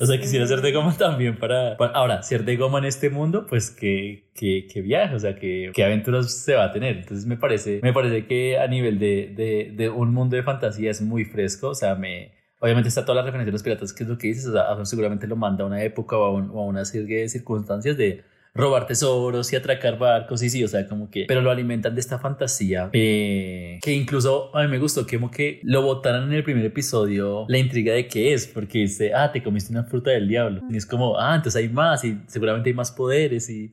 o 0.00 0.06
sea, 0.06 0.18
quisiera 0.18 0.46
ser 0.46 0.60
de 0.60 0.72
goma 0.72 0.96
también 0.96 1.36
para, 1.36 1.74
Ahora, 1.94 2.22
ser 2.22 2.44
de 2.44 2.56
goma 2.56 2.78
en 2.78 2.86
este 2.86 3.10
mundo, 3.10 3.46
pues 3.46 3.70
que, 3.70 4.30
que, 4.34 4.66
que 4.66 4.80
viaje, 4.80 5.14
o 5.14 5.18
sea, 5.18 5.36
que, 5.36 5.70
que 5.74 5.84
aventuras 5.84 6.32
se 6.32 6.54
va 6.54 6.64
a 6.64 6.72
tener. 6.72 6.98
Entonces 6.98 7.26
me 7.26 7.36
parece, 7.36 7.80
me 7.82 7.92
parece 7.92 8.26
que 8.26 8.58
a 8.58 8.66
nivel 8.66 8.98
de, 8.98 9.32
de, 9.34 9.72
de 9.76 9.88
un 9.88 10.12
mundo 10.12 10.36
de 10.36 10.42
fantasía 10.42 10.90
es 10.90 11.00
muy 11.00 11.24
fresco, 11.24 11.68
o 11.68 11.74
sea, 11.74 11.94
me... 11.94 12.36
Obviamente 12.60 12.88
está 12.88 13.04
toda 13.04 13.16
la 13.16 13.22
referencia 13.22 13.46
de 13.46 13.52
los 13.52 13.62
piratas, 13.62 13.92
que 13.92 14.02
es 14.02 14.08
lo 14.08 14.18
que 14.18 14.28
dices, 14.28 14.46
o 14.46 14.52
sea, 14.52 14.84
seguramente 14.84 15.28
lo 15.28 15.36
manda 15.36 15.62
a 15.62 15.66
una 15.68 15.82
época 15.84 16.16
o 16.16 16.24
a, 16.24 16.30
o 16.30 16.60
a 16.60 16.64
una 16.66 16.84
serie 16.84 17.20
de 17.20 17.28
circunstancias 17.28 17.96
de 17.96 18.24
robar 18.58 18.86
tesoros 18.86 19.52
y 19.52 19.56
atracar 19.56 19.98
barcos 19.98 20.42
y 20.42 20.50
sí, 20.50 20.64
o 20.64 20.68
sea, 20.68 20.86
como 20.88 21.08
que, 21.08 21.26
pero 21.28 21.40
lo 21.40 21.50
alimentan 21.50 21.94
de 21.94 22.00
esta 22.00 22.18
fantasía 22.18 22.90
eh, 22.92 23.78
que 23.80 23.92
incluso 23.92 24.54
a 24.54 24.62
mí 24.62 24.68
me 24.68 24.78
gustó 24.78 25.06
que 25.06 25.16
como 25.16 25.30
que 25.30 25.60
lo 25.62 25.82
botaran 25.82 26.24
en 26.24 26.32
el 26.32 26.42
primer 26.42 26.64
episodio 26.64 27.46
la 27.48 27.58
intriga 27.58 27.94
de 27.94 28.08
qué 28.08 28.32
es, 28.32 28.48
porque 28.48 28.78
dice, 28.78 29.14
ah, 29.14 29.30
te 29.30 29.42
comiste 29.42 29.72
una 29.72 29.84
fruta 29.84 30.10
del 30.10 30.26
diablo. 30.26 30.62
Y 30.70 30.76
es 30.76 30.86
como, 30.86 31.18
ah, 31.18 31.36
entonces 31.36 31.62
hay 31.62 31.68
más 31.68 32.04
y 32.04 32.18
seguramente 32.26 32.68
hay 32.68 32.74
más 32.74 32.90
poderes 32.90 33.48
y, 33.48 33.72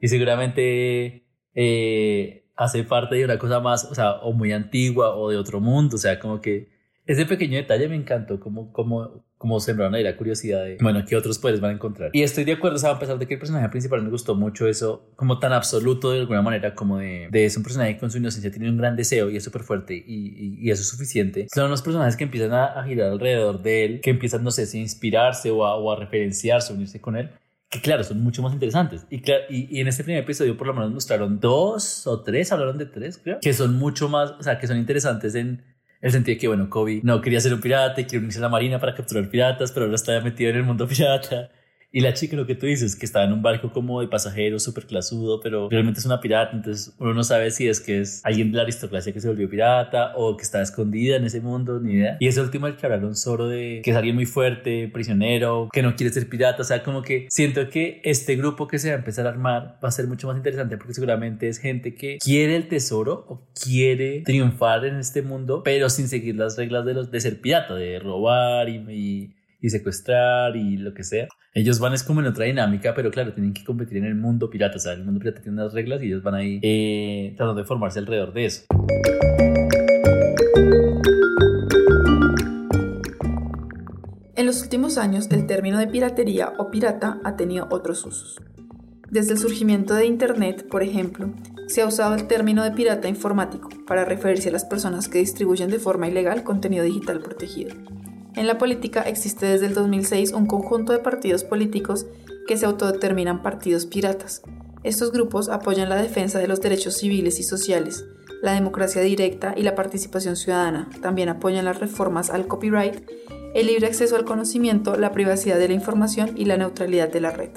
y 0.00 0.08
seguramente 0.08 1.26
eh, 1.54 2.48
hace 2.56 2.84
parte 2.84 3.16
de 3.16 3.24
una 3.24 3.38
cosa 3.38 3.60
más, 3.60 3.84
o 3.84 3.94
sea, 3.94 4.12
o 4.20 4.32
muy 4.32 4.52
antigua 4.52 5.16
o 5.16 5.30
de 5.30 5.36
otro 5.36 5.60
mundo, 5.60 5.96
o 5.96 5.98
sea, 5.98 6.20
como 6.20 6.40
que 6.40 6.70
ese 7.06 7.26
pequeño 7.26 7.56
detalle 7.56 7.88
me 7.88 7.96
encantó, 7.96 8.38
como, 8.38 8.72
como, 8.72 9.24
como 9.42 9.58
sembraron 9.58 9.92
ahí 9.96 10.04
la 10.04 10.16
curiosidad 10.16 10.64
de, 10.64 10.78
bueno, 10.80 11.04
¿qué 11.04 11.16
otros 11.16 11.36
poderes 11.40 11.60
van 11.60 11.72
a 11.72 11.74
encontrar? 11.74 12.10
Y 12.12 12.22
estoy 12.22 12.44
de 12.44 12.52
acuerdo, 12.52 12.78
o 12.80 12.88
a 12.88 12.96
pesar 13.00 13.18
de 13.18 13.26
que 13.26 13.34
el 13.34 13.40
personaje 13.40 13.68
principal 13.70 14.00
me 14.00 14.08
gustó 14.08 14.36
mucho 14.36 14.68
eso, 14.68 15.10
como 15.16 15.40
tan 15.40 15.52
absoluto 15.52 16.12
de 16.12 16.20
alguna 16.20 16.42
manera, 16.42 16.76
como 16.76 16.98
de, 16.98 17.26
de 17.28 17.44
es 17.44 17.56
un 17.56 17.64
personaje 17.64 17.94
que 17.94 17.98
con 17.98 18.12
su 18.12 18.18
inocencia 18.18 18.52
tiene 18.52 18.70
un 18.70 18.76
gran 18.76 18.94
deseo 18.94 19.30
y 19.30 19.36
es 19.36 19.42
súper 19.42 19.64
fuerte 19.64 19.94
y, 19.96 20.60
y, 20.60 20.70
eso 20.70 20.82
es 20.82 20.88
suficiente. 20.88 21.48
Son 21.52 21.68
los 21.68 21.82
personajes 21.82 22.16
que 22.16 22.22
empiezan 22.22 22.52
a, 22.52 22.84
girar 22.84 23.10
alrededor 23.10 23.60
de 23.60 23.84
él, 23.84 24.00
que 24.00 24.10
empiezan, 24.10 24.44
no 24.44 24.52
sé, 24.52 24.62
a 24.62 24.80
inspirarse 24.80 25.50
o 25.50 25.66
a, 25.66 25.74
o 25.74 25.90
a 25.90 25.96
referenciarse, 25.96 26.72
unirse 26.72 27.00
con 27.00 27.16
él 27.16 27.30
que 27.68 27.80
claro, 27.80 28.04
son 28.04 28.22
mucho 28.22 28.42
más 28.42 28.52
interesantes. 28.52 29.06
Y, 29.08 29.16
y, 29.48 29.78
y, 29.78 29.80
en 29.80 29.88
este 29.88 30.04
primer 30.04 30.22
episodio 30.22 30.58
por 30.58 30.66
lo 30.66 30.74
menos 30.74 30.92
mostraron 30.92 31.40
dos 31.40 32.06
o 32.06 32.20
tres, 32.20 32.52
hablaron 32.52 32.76
de 32.76 32.84
tres, 32.84 33.18
creo, 33.18 33.38
que 33.40 33.54
son 33.54 33.76
mucho 33.76 34.10
más, 34.10 34.32
o 34.32 34.42
sea, 34.42 34.58
que 34.58 34.66
son 34.66 34.76
interesantes 34.76 35.34
en 35.34 35.64
el 36.02 36.12
sentido 36.12 36.38
que, 36.38 36.48
bueno, 36.48 36.68
Kobe 36.68 37.00
no 37.04 37.20
quería 37.20 37.40
ser 37.40 37.54
un 37.54 37.60
pirata 37.60 38.00
y 38.00 38.04
quiere 38.04 38.18
unirse 38.18 38.40
a 38.40 38.42
la 38.42 38.48
marina 38.48 38.78
para 38.78 38.94
capturar 38.94 39.28
piratas, 39.30 39.72
pero 39.72 39.86
ahora 39.86 39.94
está 39.94 40.20
metido 40.20 40.50
en 40.50 40.56
el 40.56 40.64
mundo 40.64 40.86
pirata. 40.86 41.50
Y 41.92 42.00
la 42.00 42.14
chica, 42.14 42.36
lo 42.36 42.46
que 42.46 42.54
tú 42.54 42.66
dices, 42.66 42.96
que 42.96 43.04
estaba 43.04 43.26
en 43.26 43.32
un 43.34 43.42
barco 43.42 43.70
como 43.70 44.00
de 44.00 44.08
pasajeros, 44.08 44.62
súper 44.62 44.86
clasudo, 44.86 45.40
pero 45.40 45.68
realmente 45.68 46.00
es 46.00 46.06
una 46.06 46.20
pirata, 46.20 46.56
entonces 46.56 46.94
uno 46.98 47.12
no 47.12 47.22
sabe 47.22 47.50
si 47.50 47.68
es 47.68 47.80
que 47.80 48.00
es 48.00 48.22
alguien 48.24 48.50
de 48.50 48.56
la 48.56 48.62
aristocracia 48.62 49.12
que 49.12 49.20
se 49.20 49.28
volvió 49.28 49.48
pirata 49.48 50.12
o 50.16 50.36
que 50.36 50.42
está 50.42 50.62
escondida 50.62 51.16
en 51.16 51.24
ese 51.24 51.42
mundo, 51.42 51.80
ni 51.80 51.92
idea. 51.92 52.16
Y 52.18 52.28
ese 52.28 52.40
último 52.40 52.66
el 52.66 52.76
que 52.76 52.86
hablaron 52.86 53.14
solo 53.14 53.46
de 53.46 53.82
que 53.84 53.90
es 53.90 53.96
alguien 53.96 54.14
muy 54.14 54.24
fuerte, 54.24 54.88
prisionero, 54.88 55.68
que 55.70 55.82
no 55.82 55.94
quiere 55.94 56.12
ser 56.12 56.28
pirata, 56.30 56.62
o 56.62 56.64
sea, 56.64 56.82
como 56.82 57.02
que 57.02 57.26
siento 57.30 57.68
que 57.68 58.00
este 58.04 58.36
grupo 58.36 58.66
que 58.68 58.78
se 58.78 58.88
va 58.88 58.94
a 58.94 58.98
empezar 58.98 59.26
a 59.26 59.30
armar 59.30 59.78
va 59.84 59.88
a 59.88 59.92
ser 59.92 60.06
mucho 60.06 60.26
más 60.28 60.36
interesante 60.38 60.78
porque 60.78 60.94
seguramente 60.94 61.48
es 61.48 61.58
gente 61.58 61.94
que 61.94 62.16
quiere 62.18 62.56
el 62.56 62.68
tesoro 62.68 63.26
o 63.28 63.48
quiere 63.62 64.22
triunfar 64.22 64.86
en 64.86 64.96
este 64.96 65.20
mundo, 65.20 65.62
pero 65.62 65.90
sin 65.90 66.08
seguir 66.08 66.36
las 66.36 66.56
reglas 66.56 66.86
de, 66.86 66.94
los, 66.94 67.10
de 67.10 67.20
ser 67.20 67.40
pirata, 67.40 67.74
de 67.74 67.98
robar 67.98 68.70
y, 68.70 68.76
y 68.90 69.34
y 69.62 69.70
secuestrar 69.70 70.56
y 70.56 70.76
lo 70.76 70.92
que 70.92 71.04
sea. 71.04 71.28
Ellos 71.54 71.78
van 71.78 71.94
es 71.94 72.02
como 72.02 72.20
en 72.20 72.26
otra 72.26 72.44
dinámica, 72.44 72.94
pero 72.94 73.10
claro, 73.10 73.32
tienen 73.32 73.54
que 73.54 73.64
competir 73.64 73.98
en 73.98 74.04
el 74.04 74.16
mundo 74.16 74.50
pirata. 74.50 74.76
O 74.76 74.80
sea, 74.80 74.92
el 74.92 75.04
mundo 75.04 75.20
pirata 75.20 75.40
tiene 75.40 75.60
unas 75.60 75.72
reglas 75.72 76.02
y 76.02 76.06
ellos 76.06 76.22
van 76.22 76.34
ahí 76.34 76.60
eh, 76.62 77.32
tratando 77.36 77.60
de 77.60 77.66
formarse 77.66 78.00
alrededor 78.00 78.34
de 78.34 78.44
eso. 78.44 78.64
En 84.34 84.46
los 84.46 84.60
últimos 84.62 84.98
años, 84.98 85.28
el 85.30 85.46
término 85.46 85.78
de 85.78 85.86
piratería 85.86 86.52
o 86.58 86.70
pirata 86.70 87.20
ha 87.22 87.36
tenido 87.36 87.68
otros 87.70 88.04
usos. 88.04 88.40
Desde 89.08 89.32
el 89.32 89.38
surgimiento 89.38 89.94
de 89.94 90.06
Internet, 90.06 90.66
por 90.68 90.82
ejemplo, 90.82 91.32
se 91.68 91.82
ha 91.82 91.86
usado 91.86 92.14
el 92.14 92.26
término 92.26 92.64
de 92.64 92.72
pirata 92.72 93.08
informático 93.08 93.68
para 93.86 94.04
referirse 94.04 94.48
a 94.48 94.52
las 94.52 94.64
personas 94.64 95.08
que 95.08 95.18
distribuyen 95.18 95.70
de 95.70 95.78
forma 95.78 96.08
ilegal 96.08 96.42
contenido 96.42 96.84
digital 96.84 97.20
protegido. 97.20 97.74
En 98.34 98.46
la 98.46 98.56
política 98.56 99.02
existe 99.02 99.46
desde 99.46 99.66
el 99.66 99.74
2006 99.74 100.32
un 100.32 100.46
conjunto 100.46 100.92
de 100.92 101.00
partidos 101.00 101.44
políticos 101.44 102.06
que 102.46 102.56
se 102.56 102.66
autodeterminan 102.66 103.42
partidos 103.42 103.86
piratas. 103.86 104.42
Estos 104.84 105.12
grupos 105.12 105.48
apoyan 105.48 105.88
la 105.88 105.96
defensa 105.96 106.38
de 106.38 106.48
los 106.48 106.60
derechos 106.60 106.96
civiles 106.96 107.38
y 107.38 107.42
sociales, 107.42 108.04
la 108.42 108.54
democracia 108.54 109.02
directa 109.02 109.54
y 109.56 109.62
la 109.62 109.74
participación 109.74 110.36
ciudadana. 110.36 110.88
También 111.02 111.28
apoyan 111.28 111.66
las 111.66 111.78
reformas 111.78 112.30
al 112.30 112.46
copyright, 112.48 113.08
el 113.54 113.66
libre 113.66 113.86
acceso 113.86 114.16
al 114.16 114.24
conocimiento, 114.24 114.96
la 114.96 115.12
privacidad 115.12 115.58
de 115.58 115.68
la 115.68 115.74
información 115.74 116.32
y 116.36 116.46
la 116.46 116.56
neutralidad 116.56 117.12
de 117.12 117.20
la 117.20 117.30
red. 117.30 117.50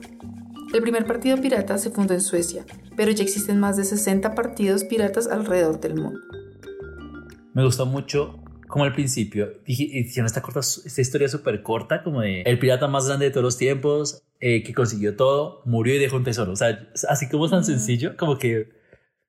El 0.73 0.81
primer 0.81 1.05
partido 1.05 1.37
pirata 1.37 1.77
se 1.77 1.89
fundó 1.89 2.13
en 2.13 2.21
Suecia, 2.21 2.65
pero 2.97 3.11
ya 3.11 3.23
existen 3.23 3.59
más 3.59 3.77
de 3.77 3.85
60 3.85 4.35
partidos 4.35 4.83
piratas 4.83 5.27
alrededor 5.27 5.79
del 5.79 5.95
mundo. 5.95 6.19
Me 7.53 7.63
gustó 7.63 7.85
mucho 7.85 8.44
como 8.67 8.85
al 8.85 8.93
principio, 8.93 9.53
hicieron 9.65 10.25
esta, 10.25 10.41
corta, 10.41 10.59
esta 10.59 11.01
historia 11.01 11.27
súper 11.27 11.61
corta, 11.61 12.03
como 12.03 12.21
de 12.21 12.41
el 12.41 12.59
pirata 12.59 12.87
más 12.87 13.07
grande 13.07 13.25
de 13.25 13.31
todos 13.31 13.43
los 13.43 13.57
tiempos, 13.57 14.23
eh, 14.39 14.63
que 14.63 14.73
consiguió 14.73 15.15
todo, 15.15 15.61
murió 15.65 15.95
y 15.95 15.99
dejó 15.99 16.17
un 16.17 16.23
tesoro. 16.23 16.51
O 16.51 16.55
sea, 16.55 16.89
así 17.09 17.29
como 17.29 17.49
tan 17.49 17.63
sencillo, 17.63 18.17
como 18.17 18.37
que 18.37 18.69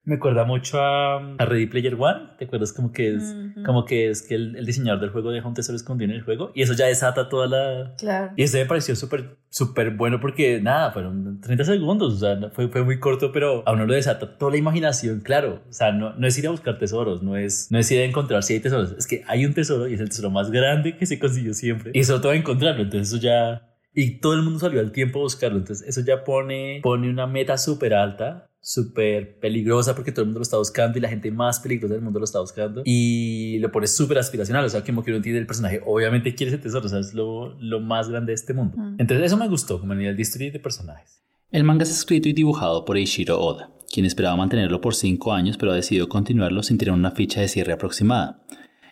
me 0.06 0.14
acuerda 0.14 0.44
mucho 0.44 0.80
a, 0.80 1.16
a, 1.16 1.44
Ready 1.44 1.66
Player 1.66 1.96
One. 1.98 2.30
¿Te 2.38 2.44
acuerdas 2.44 2.72
como 2.72 2.92
que 2.92 3.16
es, 3.16 3.34
como 3.64 3.84
que, 3.84 4.08
es 4.08 4.22
que 4.22 4.36
el, 4.36 4.64
diseñador 4.64 5.00
del 5.00 5.10
juego 5.10 5.32
deja 5.32 5.48
un 5.48 5.54
tesoro 5.54 5.74
escondido 5.74 6.12
en 6.12 6.16
el 6.16 6.22
juego? 6.22 6.52
Y 6.54 6.62
eso 6.62 6.74
ya 6.74 6.86
desata 6.86 7.28
toda 7.28 7.48
la... 7.48 7.94
Claro. 7.98 8.32
Y 8.36 8.44
eso 8.44 8.56
me 8.56 8.66
pareció 8.66 8.94
súper, 8.94 9.36
súper 9.50 9.90
bueno 9.96 10.20
porque 10.20 10.60
nada, 10.60 10.92
fueron 10.92 11.40
30 11.40 11.64
segundos. 11.64 12.14
O 12.14 12.18
sea, 12.18 12.50
fue, 12.50 12.68
fue 12.68 12.84
muy 12.84 13.00
corto, 13.00 13.32
pero 13.32 13.64
a 13.66 13.72
uno 13.72 13.84
lo 13.84 13.94
desata 13.94 14.38
toda 14.38 14.52
la 14.52 14.58
imaginación, 14.58 15.20
claro. 15.20 15.64
O 15.68 15.72
sea, 15.72 15.90
no, 15.90 16.14
no 16.14 16.26
es 16.28 16.38
ir 16.38 16.46
a 16.46 16.50
buscar 16.50 16.78
tesoros, 16.78 17.24
no 17.24 17.36
es, 17.36 17.72
no 17.72 17.78
es 17.80 17.90
ir 17.90 18.00
a 18.00 18.04
encontrar 18.04 18.44
si 18.44 18.54
hay 18.54 18.60
tesoros. 18.60 18.92
Es 18.92 19.08
que 19.08 19.24
hay 19.26 19.44
un 19.44 19.54
tesoro 19.54 19.88
y 19.88 19.94
es 19.94 20.00
el 20.00 20.08
tesoro 20.08 20.30
más 20.30 20.52
grande 20.52 20.96
que 20.96 21.06
se 21.06 21.18
consiguió 21.18 21.52
siempre. 21.52 21.90
Y 21.92 21.98
eso 21.98 22.20
todo 22.20 22.30
a 22.30 22.36
encontrarlo. 22.36 22.84
Entonces 22.84 23.08
eso 23.08 23.20
ya... 23.20 23.72
Y 23.92 24.20
todo 24.20 24.34
el 24.34 24.42
mundo 24.42 24.60
salió 24.60 24.78
al 24.78 24.92
tiempo 24.92 25.18
a 25.18 25.22
buscarlo. 25.22 25.58
Entonces 25.58 25.88
eso 25.88 26.00
ya 26.06 26.22
pone, 26.22 26.78
pone 26.82 27.10
una 27.10 27.26
meta 27.26 27.58
súper 27.58 27.94
alta 27.94 28.46
súper 28.66 29.38
peligrosa 29.38 29.94
porque 29.94 30.10
todo 30.10 30.22
el 30.22 30.26
mundo 30.26 30.40
lo 30.40 30.42
está 30.42 30.56
buscando 30.56 30.98
y 30.98 31.00
la 31.00 31.08
gente 31.08 31.30
más 31.30 31.60
peligrosa 31.60 31.94
del 31.94 32.02
mundo 32.02 32.18
lo 32.18 32.24
está 32.24 32.40
buscando 32.40 32.82
y 32.84 33.60
lo 33.60 33.70
pone 33.70 33.86
súper 33.86 34.18
aspiracional, 34.18 34.64
o 34.64 34.68
sea, 34.68 34.82
como 34.82 35.04
que 35.04 35.12
uno 35.12 35.18
entiende 35.18 35.38
el 35.38 35.46
personaje, 35.46 35.80
obviamente 35.86 36.34
quiere 36.34 36.52
ese 36.52 36.60
tesoro, 36.60 36.86
o 36.86 36.88
sea, 36.88 36.98
es 36.98 37.14
lo, 37.14 37.56
lo 37.60 37.78
más 37.78 38.08
grande 38.08 38.32
de 38.32 38.34
este 38.34 38.54
mundo. 38.54 38.76
Mm. 38.76 38.96
Entonces 38.98 39.26
eso 39.26 39.36
me 39.36 39.46
gustó 39.48 39.78
como 39.78 39.92
a 39.92 39.94
nivel 39.96 40.16
de 40.16 40.22
historia 40.22 40.48
y 40.48 40.50
de 40.50 40.58
personajes. 40.58 41.22
El 41.52 41.62
manga 41.62 41.84
es 41.84 41.92
escrito 41.92 42.28
y 42.28 42.32
dibujado 42.32 42.84
por 42.84 42.96
Eiichiro 42.96 43.40
Oda, 43.40 43.70
quien 43.88 44.04
esperaba 44.04 44.34
mantenerlo 44.34 44.80
por 44.80 44.96
5 44.96 45.32
años 45.32 45.56
pero 45.58 45.70
ha 45.70 45.76
decidido 45.76 46.08
continuarlo 46.08 46.64
sin 46.64 46.76
tener 46.76 46.92
una 46.92 47.12
ficha 47.12 47.40
de 47.40 47.46
cierre 47.46 47.72
aproximada. 47.72 48.42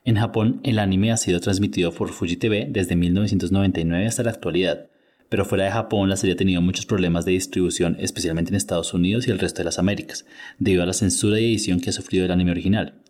En 0.05 0.15
Japón, 0.15 0.61
el 0.63 0.79
anime 0.79 1.11
ha 1.11 1.17
sido 1.17 1.41
transmitido 1.41 1.91
por 1.91 2.11
Fuji 2.11 2.37
TV 2.37 2.69
desde 2.71 2.95
1999 2.95 4.07
hasta 4.07 4.23
la 4.23 4.31
actualidad, 4.31 4.87
pero 5.35 5.45
fuera 5.45 5.65
de 5.65 5.73
Japón 5.73 6.09
la 6.09 6.17
serie 6.17 6.35
ha 6.35 6.37
tenido 6.37 6.63
muchos 6.63 6.87
problemas 6.87 7.25
de 7.25 7.33
distribución, 7.33 7.97
especialmente 7.99 8.51
en 8.51 8.55
Estados 8.55 8.95
Unidos 8.95 9.27
y 9.27 9.33
el 9.33 9.41
resto 9.41 9.59
de 9.59 9.65
las 9.65 9.81
Américas, 9.81 10.27
debido 10.61 10.85
a 10.85 10.87
la 10.87 10.93
censura 10.93 11.41
y 11.41 11.47
edición 11.47 11.81
que 11.81 11.91
ha 11.91 11.93
sufrido 11.93 12.25
el 12.25 12.31
anime 12.31 12.53
original. 12.53 13.03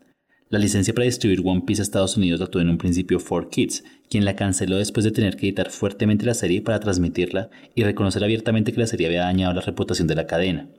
La 0.48 0.58
licencia 0.58 0.94
para 0.94 1.04
distribuir 1.04 1.42
One 1.44 1.64
Piece 1.66 1.82
a 1.82 1.84
Estados 1.84 2.16
Unidos 2.16 2.40
la 2.40 2.46
tuvo 2.46 2.62
en 2.62 2.70
un 2.70 2.78
principio 2.78 3.18
4Kids, 3.18 3.84
quien 4.08 4.24
la 4.24 4.36
canceló 4.36 4.78
después 4.78 5.04
de 5.04 5.10
tener 5.10 5.36
que 5.36 5.48
editar 5.48 5.70
fuertemente 5.70 6.24
la 6.24 6.32
serie 6.32 6.62
para 6.62 6.80
transmitirla 6.80 7.50
y 7.74 7.84
reconocer 7.84 8.24
abiertamente 8.24 8.72
que 8.72 8.80
la 8.80 8.86
serie 8.86 9.08
había 9.08 9.24
dañado 9.24 9.52
la 9.52 9.60
reputación 9.60 10.08
de 10.08 10.14
la 10.14 10.26
cadena. 10.26 10.70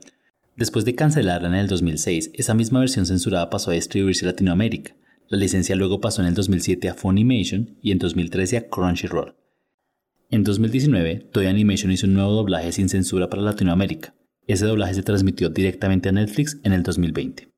Después 0.56 0.84
de 0.84 0.96
cancelarla 0.96 1.46
en 1.46 1.54
el 1.54 1.68
2006, 1.68 2.32
esa 2.34 2.54
misma 2.54 2.80
versión 2.80 3.06
censurada 3.06 3.50
pasó 3.50 3.70
a 3.70 3.74
distribuirse 3.74 4.24
en 4.24 4.32
Latinoamérica. 4.32 4.96
La 5.28 5.38
licencia 5.38 5.76
luego 5.76 6.00
pasó 6.00 6.22
en 6.22 6.26
el 6.26 6.34
2007 6.34 6.88
a 6.88 6.94
Funimation 6.94 7.78
y 7.82 7.92
en 7.92 7.98
2013 7.98 8.56
a 8.56 8.68
Crunchyroll. 8.68 9.45
En 10.28 10.42
2019, 10.42 11.28
Toy 11.32 11.46
Animation 11.46 11.92
hizo 11.92 12.08
un 12.08 12.14
nuevo 12.14 12.32
doblaje 12.32 12.72
sin 12.72 12.88
censura 12.88 13.30
para 13.30 13.42
Latinoamérica. 13.42 14.12
Ese 14.48 14.66
doblaje 14.66 14.94
se 14.94 15.04
transmitió 15.04 15.50
directamente 15.50 16.08
a 16.08 16.12
Netflix 16.12 16.58
en 16.64 16.72
el 16.72 16.82
2020. 16.82 17.48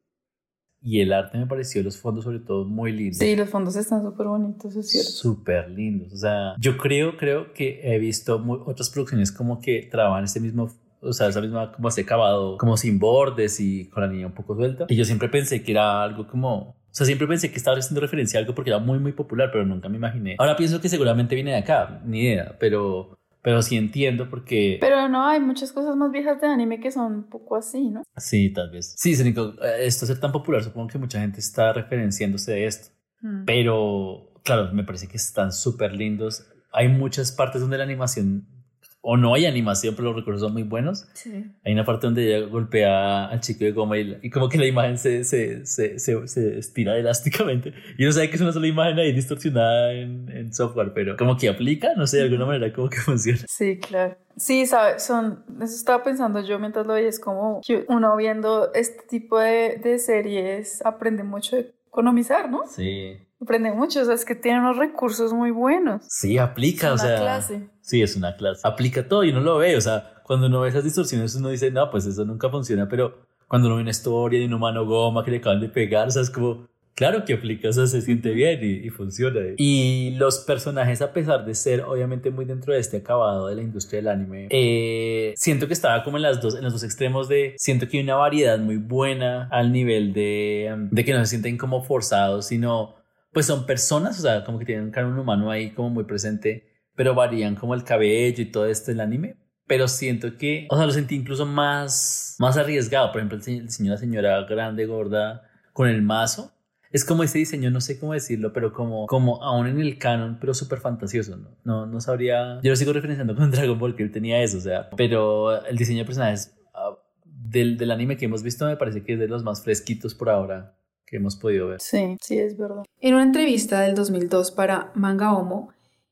Y 0.83 1.01
el 1.01 1.15
arte 1.15 1.39
me 1.39 1.47
pareció, 1.47 1.83
los 1.83 1.97
fondos 1.97 2.25
sobre 2.25 2.41
todo, 2.41 2.67
muy 2.67 2.93
lindos. 2.93 3.19
Sí, 3.19 3.35
los 3.37 3.49
fondos 3.49 3.75
están 3.75 4.03
súper 4.03 4.27
bonitos, 4.27 4.77
es 4.77 4.91
cierto. 4.91 5.11
Súper 5.11 5.71
lindos. 5.71 6.13
O 6.13 6.17
sea, 6.19 6.55
yo 6.59 6.77
creo, 6.77 7.17
creo 7.17 7.55
que 7.55 7.81
he 7.83 7.99
visto 7.99 8.37
otras 8.67 8.91
producciones 8.91 9.33
como 9.33 9.61
que 9.61 9.89
trabajan 9.91 10.25
este 10.25 10.41
mismo 10.41 10.71
o 11.01 11.13
sea, 11.13 11.29
esa 11.29 11.41
misma 11.41 11.73
como 11.73 11.91
se 11.91 12.01
acabado 12.01 12.59
como 12.59 12.77
sin 12.77 12.99
bordes 12.99 13.61
y 13.61 13.87
con 13.87 14.03
la 14.03 14.11
niña 14.11 14.27
un 14.27 14.35
poco 14.35 14.57
suelta. 14.57 14.87
Y 14.89 14.97
yo 14.97 15.05
siempre 15.05 15.29
pensé 15.29 15.63
que 15.63 15.73
era 15.73 16.03
algo 16.03 16.27
como 16.27 16.77
sea, 16.99 17.07
siempre 17.07 17.27
pensé 17.27 17.51
que 17.51 17.57
estaba 17.57 17.77
haciendo 17.77 18.01
referencia 18.01 18.39
a 18.39 18.41
algo 18.41 18.55
porque 18.55 18.71
era 18.71 18.79
muy, 18.79 18.99
muy 18.99 19.13
popular, 19.13 19.51
pero 19.53 19.65
nunca 19.65 19.89
me 19.89 19.97
imaginé. 19.97 20.37
Ahora 20.39 20.57
pienso 20.57 20.81
que 20.81 20.89
seguramente 20.89 21.35
viene 21.35 21.53
de 21.53 21.59
acá, 21.59 22.01
ni 22.05 22.23
idea, 22.23 22.57
pero, 22.59 23.19
pero 23.43 23.63
sí 23.63 23.77
entiendo 23.77 24.29
porque... 24.29 24.79
Pero 24.81 25.09
no, 25.09 25.27
hay 25.27 25.41
muchas 25.41 25.73
cosas 25.73 25.97
más 25.97 26.11
viejas 26.11 26.41
de 26.41 26.49
anime 26.49 26.81
que 26.81 26.91
son 26.91 27.15
un 27.15 27.31
poco 27.31 27.57
así, 27.57 27.89
¿no? 27.89 28.03
Sí, 28.17 28.51
tal 28.51 28.71
vez. 28.71 28.95
Sí, 28.97 29.15
Sonico, 29.15 29.55
eh, 29.63 29.87
esto 29.87 30.07
ser 30.07 30.19
tan 30.19 30.33
popular, 30.33 30.63
supongo 30.63 30.89
que 30.89 30.99
mucha 30.99 31.21
gente 31.21 31.41
está 31.41 31.73
referenciándose 31.73 32.53
de 32.53 32.67
esto. 32.67 32.89
Hmm. 33.21 33.45
Pero, 33.45 34.33
claro, 34.45 34.73
me 34.73 34.85
parece 34.85 35.09
que 35.09 35.17
están 35.17 35.53
súper 35.53 35.93
lindos. 35.93 36.47
Hay 36.73 36.89
muchas 36.89 37.33
partes 37.33 37.61
donde 37.61 37.79
la 37.79 37.85
animación 37.85 38.58
o 39.01 39.17
no 39.17 39.35
hay 39.35 39.47
animación, 39.47 39.95
pero 39.95 40.09
los 40.09 40.17
recursos 40.17 40.43
son 40.43 40.53
muy 40.53 40.65
buenos. 40.65 41.07
Sí. 41.15 41.45
Hay 41.65 41.73
una 41.73 41.85
parte 41.85 42.07
donde 42.07 42.27
ella 42.27 42.47
golpea 42.47 43.27
al 43.27 43.41
chico 43.41 43.65
de 43.65 43.73
goma 43.73 43.97
y, 43.99 44.29
como 44.31 44.49
que 44.49 44.59
la 44.59 44.67
imagen 44.67 44.99
se, 44.99 45.25
se, 45.25 45.65
se, 45.67 45.99
se, 45.99 46.59
estira 46.59 46.97
elásticamente. 46.97 47.73
Y 47.97 48.05
uno 48.05 48.13
sabe 48.13 48.29
que 48.29 48.37
es 48.37 48.43
una 48.43 48.53
sola 48.53 48.67
imagen 48.67 48.99
ahí 48.99 49.13
distorsionada 49.13 49.93
en, 49.93 50.29
en, 50.31 50.53
software, 50.53 50.93
pero 50.95 51.17
como 51.17 51.37
que 51.37 51.49
aplica, 51.49 51.95
no 51.97 52.07
sé, 52.07 52.19
de 52.19 52.25
alguna 52.25 52.47
manera 52.47 52.73
como 52.73 52.91
que 52.91 52.99
funciona. 52.99 53.41
Sí, 53.47 53.79
claro. 53.79 54.17
Sí, 54.37 54.67
sabes, 54.67 55.05
son, 55.05 55.45
eso 55.63 55.75
estaba 55.75 56.03
pensando 56.03 56.41
yo 56.41 56.59
mientras 56.59 56.87
lo 56.87 56.95
veía, 56.95 57.09
es 57.09 57.21
como 57.21 57.61
que 57.67 57.85
uno 57.89 58.17
viendo 58.17 58.73
este 58.75 59.03
tipo 59.09 59.39
de, 59.39 59.81
de 59.83 59.99
series 59.99 60.85
aprende 60.85 61.23
mucho 61.25 61.57
de 61.57 61.75
economizar, 61.89 62.51
¿no? 62.51 62.67
Sí. 62.67 63.19
Aprende 63.41 63.73
mucho, 63.73 64.03
o 64.03 64.05
sea, 64.05 64.15
es 64.15 64.25
que 64.25 64.35
tiene 64.35 64.61
unos 64.61 64.77
recursos 64.77 65.33
muy 65.33 65.51
buenos. 65.51 66.03
Sí, 66.09 66.39
aplica, 66.39 66.93
o 66.93 66.99
sea. 66.99 67.21
Clase. 67.21 67.69
Sí, 67.81 68.03
es 68.03 68.17
una 68.17 68.37
clase. 68.37 68.63
Aplica 68.65 69.07
todo 69.07 69.25
y 69.25 69.31
uno 69.31 69.41
lo 69.41 69.59
ve, 69.59 69.77
o 69.77 69.81
sea, 69.81 70.23
cuando 70.25 70.47
uno 70.47 70.61
ve 70.61 70.71
esas 70.71 70.85
distorsiones 70.85 71.35
uno 71.37 71.49
dice, 71.49 71.71
no, 71.71 71.91
pues 71.91 72.07
eso 72.07 72.25
nunca 72.25 72.51
funciona, 72.51 72.89
pero 72.89 73.27
cuando 73.47 73.69
uno 73.69 73.77
ve 73.77 73.83
una 73.83 73.91
historia 73.91 74.41
de 74.41 74.47
un 74.47 74.55
humano 74.55 74.85
goma 74.85 75.25
que 75.25 75.31
le 75.31 75.37
acaban 75.39 75.61
de 75.61 75.69
pegar, 75.69 76.09
o 76.09 76.11
sea, 76.11 76.23
es 76.23 76.31
como, 76.31 76.69
Claro 76.99 77.25
que 77.25 77.35
aplica, 77.35 77.69
o 77.69 77.73
sea, 77.73 77.87
se 77.87 78.03
siente 78.03 78.33
bien 78.33 78.59
y, 78.61 78.85
y, 78.85 78.91
funciona. 78.91 79.39
Y 79.57 80.17
los 80.17 80.41
personajes, 80.41 81.01
a 81.01 81.13
pesar 81.13 81.45
de 81.45 81.55
ser 81.55 81.83
obviamente 81.83 82.33
muy 82.33 82.45
dentro 82.45 82.75
de 82.75 82.81
este 82.81 82.97
acabado 82.97 83.47
de 83.47 83.55
la 83.55 83.63
industria 83.63 83.99
del 83.99 84.09
anime, 84.09 84.49
eh, 84.51 85.33
siento 85.37 85.69
que 85.69 85.75
estaba 85.75 86.03
como 86.03 86.17
en, 86.17 86.25
las 86.25 86.41
dos, 86.41 86.57
en 86.57 86.65
los 86.65 86.73
dos 86.73 86.83
extremos 86.83 87.29
de, 87.29 87.55
siento 87.57 87.87
que 87.87 87.99
hay 87.99 88.03
una 88.03 88.17
variedad 88.17 88.59
muy 88.59 88.79
buena 88.79 89.47
al 89.53 89.71
nivel 89.71 90.13
de, 90.13 90.89
de 90.91 91.05
que 91.05 91.13
no 91.13 91.21
se 91.21 91.27
sienten 91.27 91.57
como 91.57 91.85
forzados, 91.85 92.47
sino 92.47 92.97
pues 93.33 93.47
son 93.47 93.67
personas, 93.67 94.19
o 94.19 94.23
sea, 94.23 94.45
como 94.45 94.59
que 94.59 94.65
tienen 94.65 94.85
un 94.85 94.91
canon 94.91 95.19
humano 95.19 95.51
ahí 95.51 95.71
como 95.71 95.91
muy 95.91 96.05
presente, 96.05 96.73
pero 96.95 97.15
varían 97.15 97.55
como 97.55 97.75
el 97.75 97.85
cabello 97.85 98.43
y 98.43 98.51
todo 98.51 98.67
esto 98.67 98.91
del 98.91 99.01
anime. 99.01 99.37
Pero 99.67 99.87
siento 99.87 100.37
que, 100.37 100.67
o 100.71 100.77
sea, 100.77 100.87
lo 100.87 100.93
sentí 100.93 101.15
incluso 101.15 101.45
más, 101.45 102.37
más 102.39 102.57
arriesgado. 102.57 103.13
Por 103.13 103.21
ejemplo, 103.21 103.37
el 103.37 103.71
señor, 103.71 103.93
la 103.93 103.99
señora 103.99 104.43
grande, 104.45 104.87
gorda, 104.87 105.43
con 105.73 105.89
el 105.89 106.01
mazo 106.03 106.55
es 106.91 107.05
como 107.05 107.23
ese 107.23 107.39
diseño, 107.39 107.71
no 107.71 107.81
sé 107.81 108.01
cómo 108.01 108.15
decirlo, 108.15 108.53
pero 108.53 108.73
como, 108.73 109.07
como 109.07 109.43
aún 109.43 109.67
en 109.67 109.79
el 109.79 109.99
canon, 109.99 110.39
pero 110.41 110.55
súper 110.55 110.81
fantasioso, 110.81 111.37
¿no? 111.65 111.87
¿no? 111.87 112.01
Sabría. 112.01 112.61
Yo 112.63 112.71
lo 112.71 112.77
sigo 112.77 112.93
referenciando 112.93 113.35
con 113.37 113.51
Dragon 113.51 113.79
Ball, 113.79 113.95
que 113.95 114.03
él 114.03 114.11
tenía 114.11 114.43
eso, 114.43 114.59
o 114.59 114.61
sea, 114.61 114.89
pero 114.97 115.65
el 115.67 115.77
diseño 115.77 116.01
de 116.01 116.05
personajes 116.07 116.57
uh, 116.75 116.97
del, 117.25 117.77
del 117.77 117.91
anime 117.91 118.17
que 118.17 118.25
hemos 118.25 118.43
visto 118.43 118.67
me 118.67 118.77
parece 118.77 119.05
que 119.05 119.15
es 119.15 119.19
de 119.19 119.29
los 119.29 119.45
más 119.45 119.63
fresquitos 119.63 120.15
por 120.15 120.31
ahora 120.31 120.75
que 121.09 121.17
hemos 121.17 121.37
podido 121.37 121.69
ver. 121.69 121.81
Sí, 121.81 122.17
sí, 122.21 122.39
es 122.39 122.57
verdad. 122.57 122.85
En 123.01 123.15
una 123.15 123.25
entrevista 123.25 123.81
del 123.81 123.95
2002 123.95 124.51
para 124.51 124.93
Manga 124.95 125.33
Homo, 125.33 125.71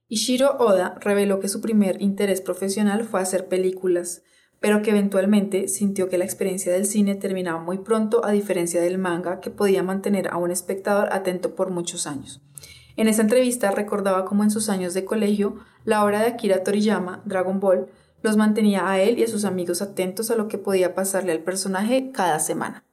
Ishiro 0.09 0.57
Oda 0.59 0.97
reveló 1.01 1.41
que 1.41 1.49
su 1.49 1.61
primer 1.61 2.01
interés 2.01 2.41
profesional 2.41 3.05
fue 3.05 3.21
hacer 3.21 3.49
películas 3.49 4.23
pero 4.61 4.83
que 4.83 4.91
eventualmente 4.91 5.69
sintió 5.69 6.09
que 6.09 6.19
la 6.19 6.25
experiencia 6.25 6.73
del 6.73 6.87
cine 6.87 7.15
terminaba 7.15 7.61
muy 7.61 7.79
pronto 7.79 8.25
a 8.25 8.33
diferencia 8.33 8.81
del 8.81 8.99
manga 8.99 9.41
que 9.41 9.51
podía 9.51 9.83
mantener 9.83 10.29
a 10.29 10.39
un 10.39 10.51
espectador 10.51 11.13
atento 11.13 11.55
por 11.55 11.71
muchos 11.71 12.07
años. 12.07 12.41
En 12.97 13.09
esa 13.09 13.23
entrevista 13.23 13.71
recordaba 13.71 14.25
cómo 14.25 14.43
en 14.43 14.51
sus 14.51 14.69
años 14.71 14.95
de 14.95 15.05
colegio 15.05 15.57
la 15.85 16.05
obra 16.05 16.21
de 16.21 16.29
Akira 16.29 16.65
Toriyama, 16.65 17.23
Dragon 17.27 17.61
Ball, 17.61 17.87
los 18.23 18.37
mantenía 18.37 18.91
a 18.91 19.01
él 19.01 19.19
y 19.19 19.25
a 19.25 19.29
sus 19.29 19.45
amigos 19.45 19.83
atentos 19.83 20.31
a 20.31 20.37
lo 20.37 20.49
que 20.49 20.59
podía 20.59 20.95
pasarle 20.95 21.33
al 21.33 21.41
personaje 21.41 22.11
cada 22.13 22.41
semana. 22.41 22.86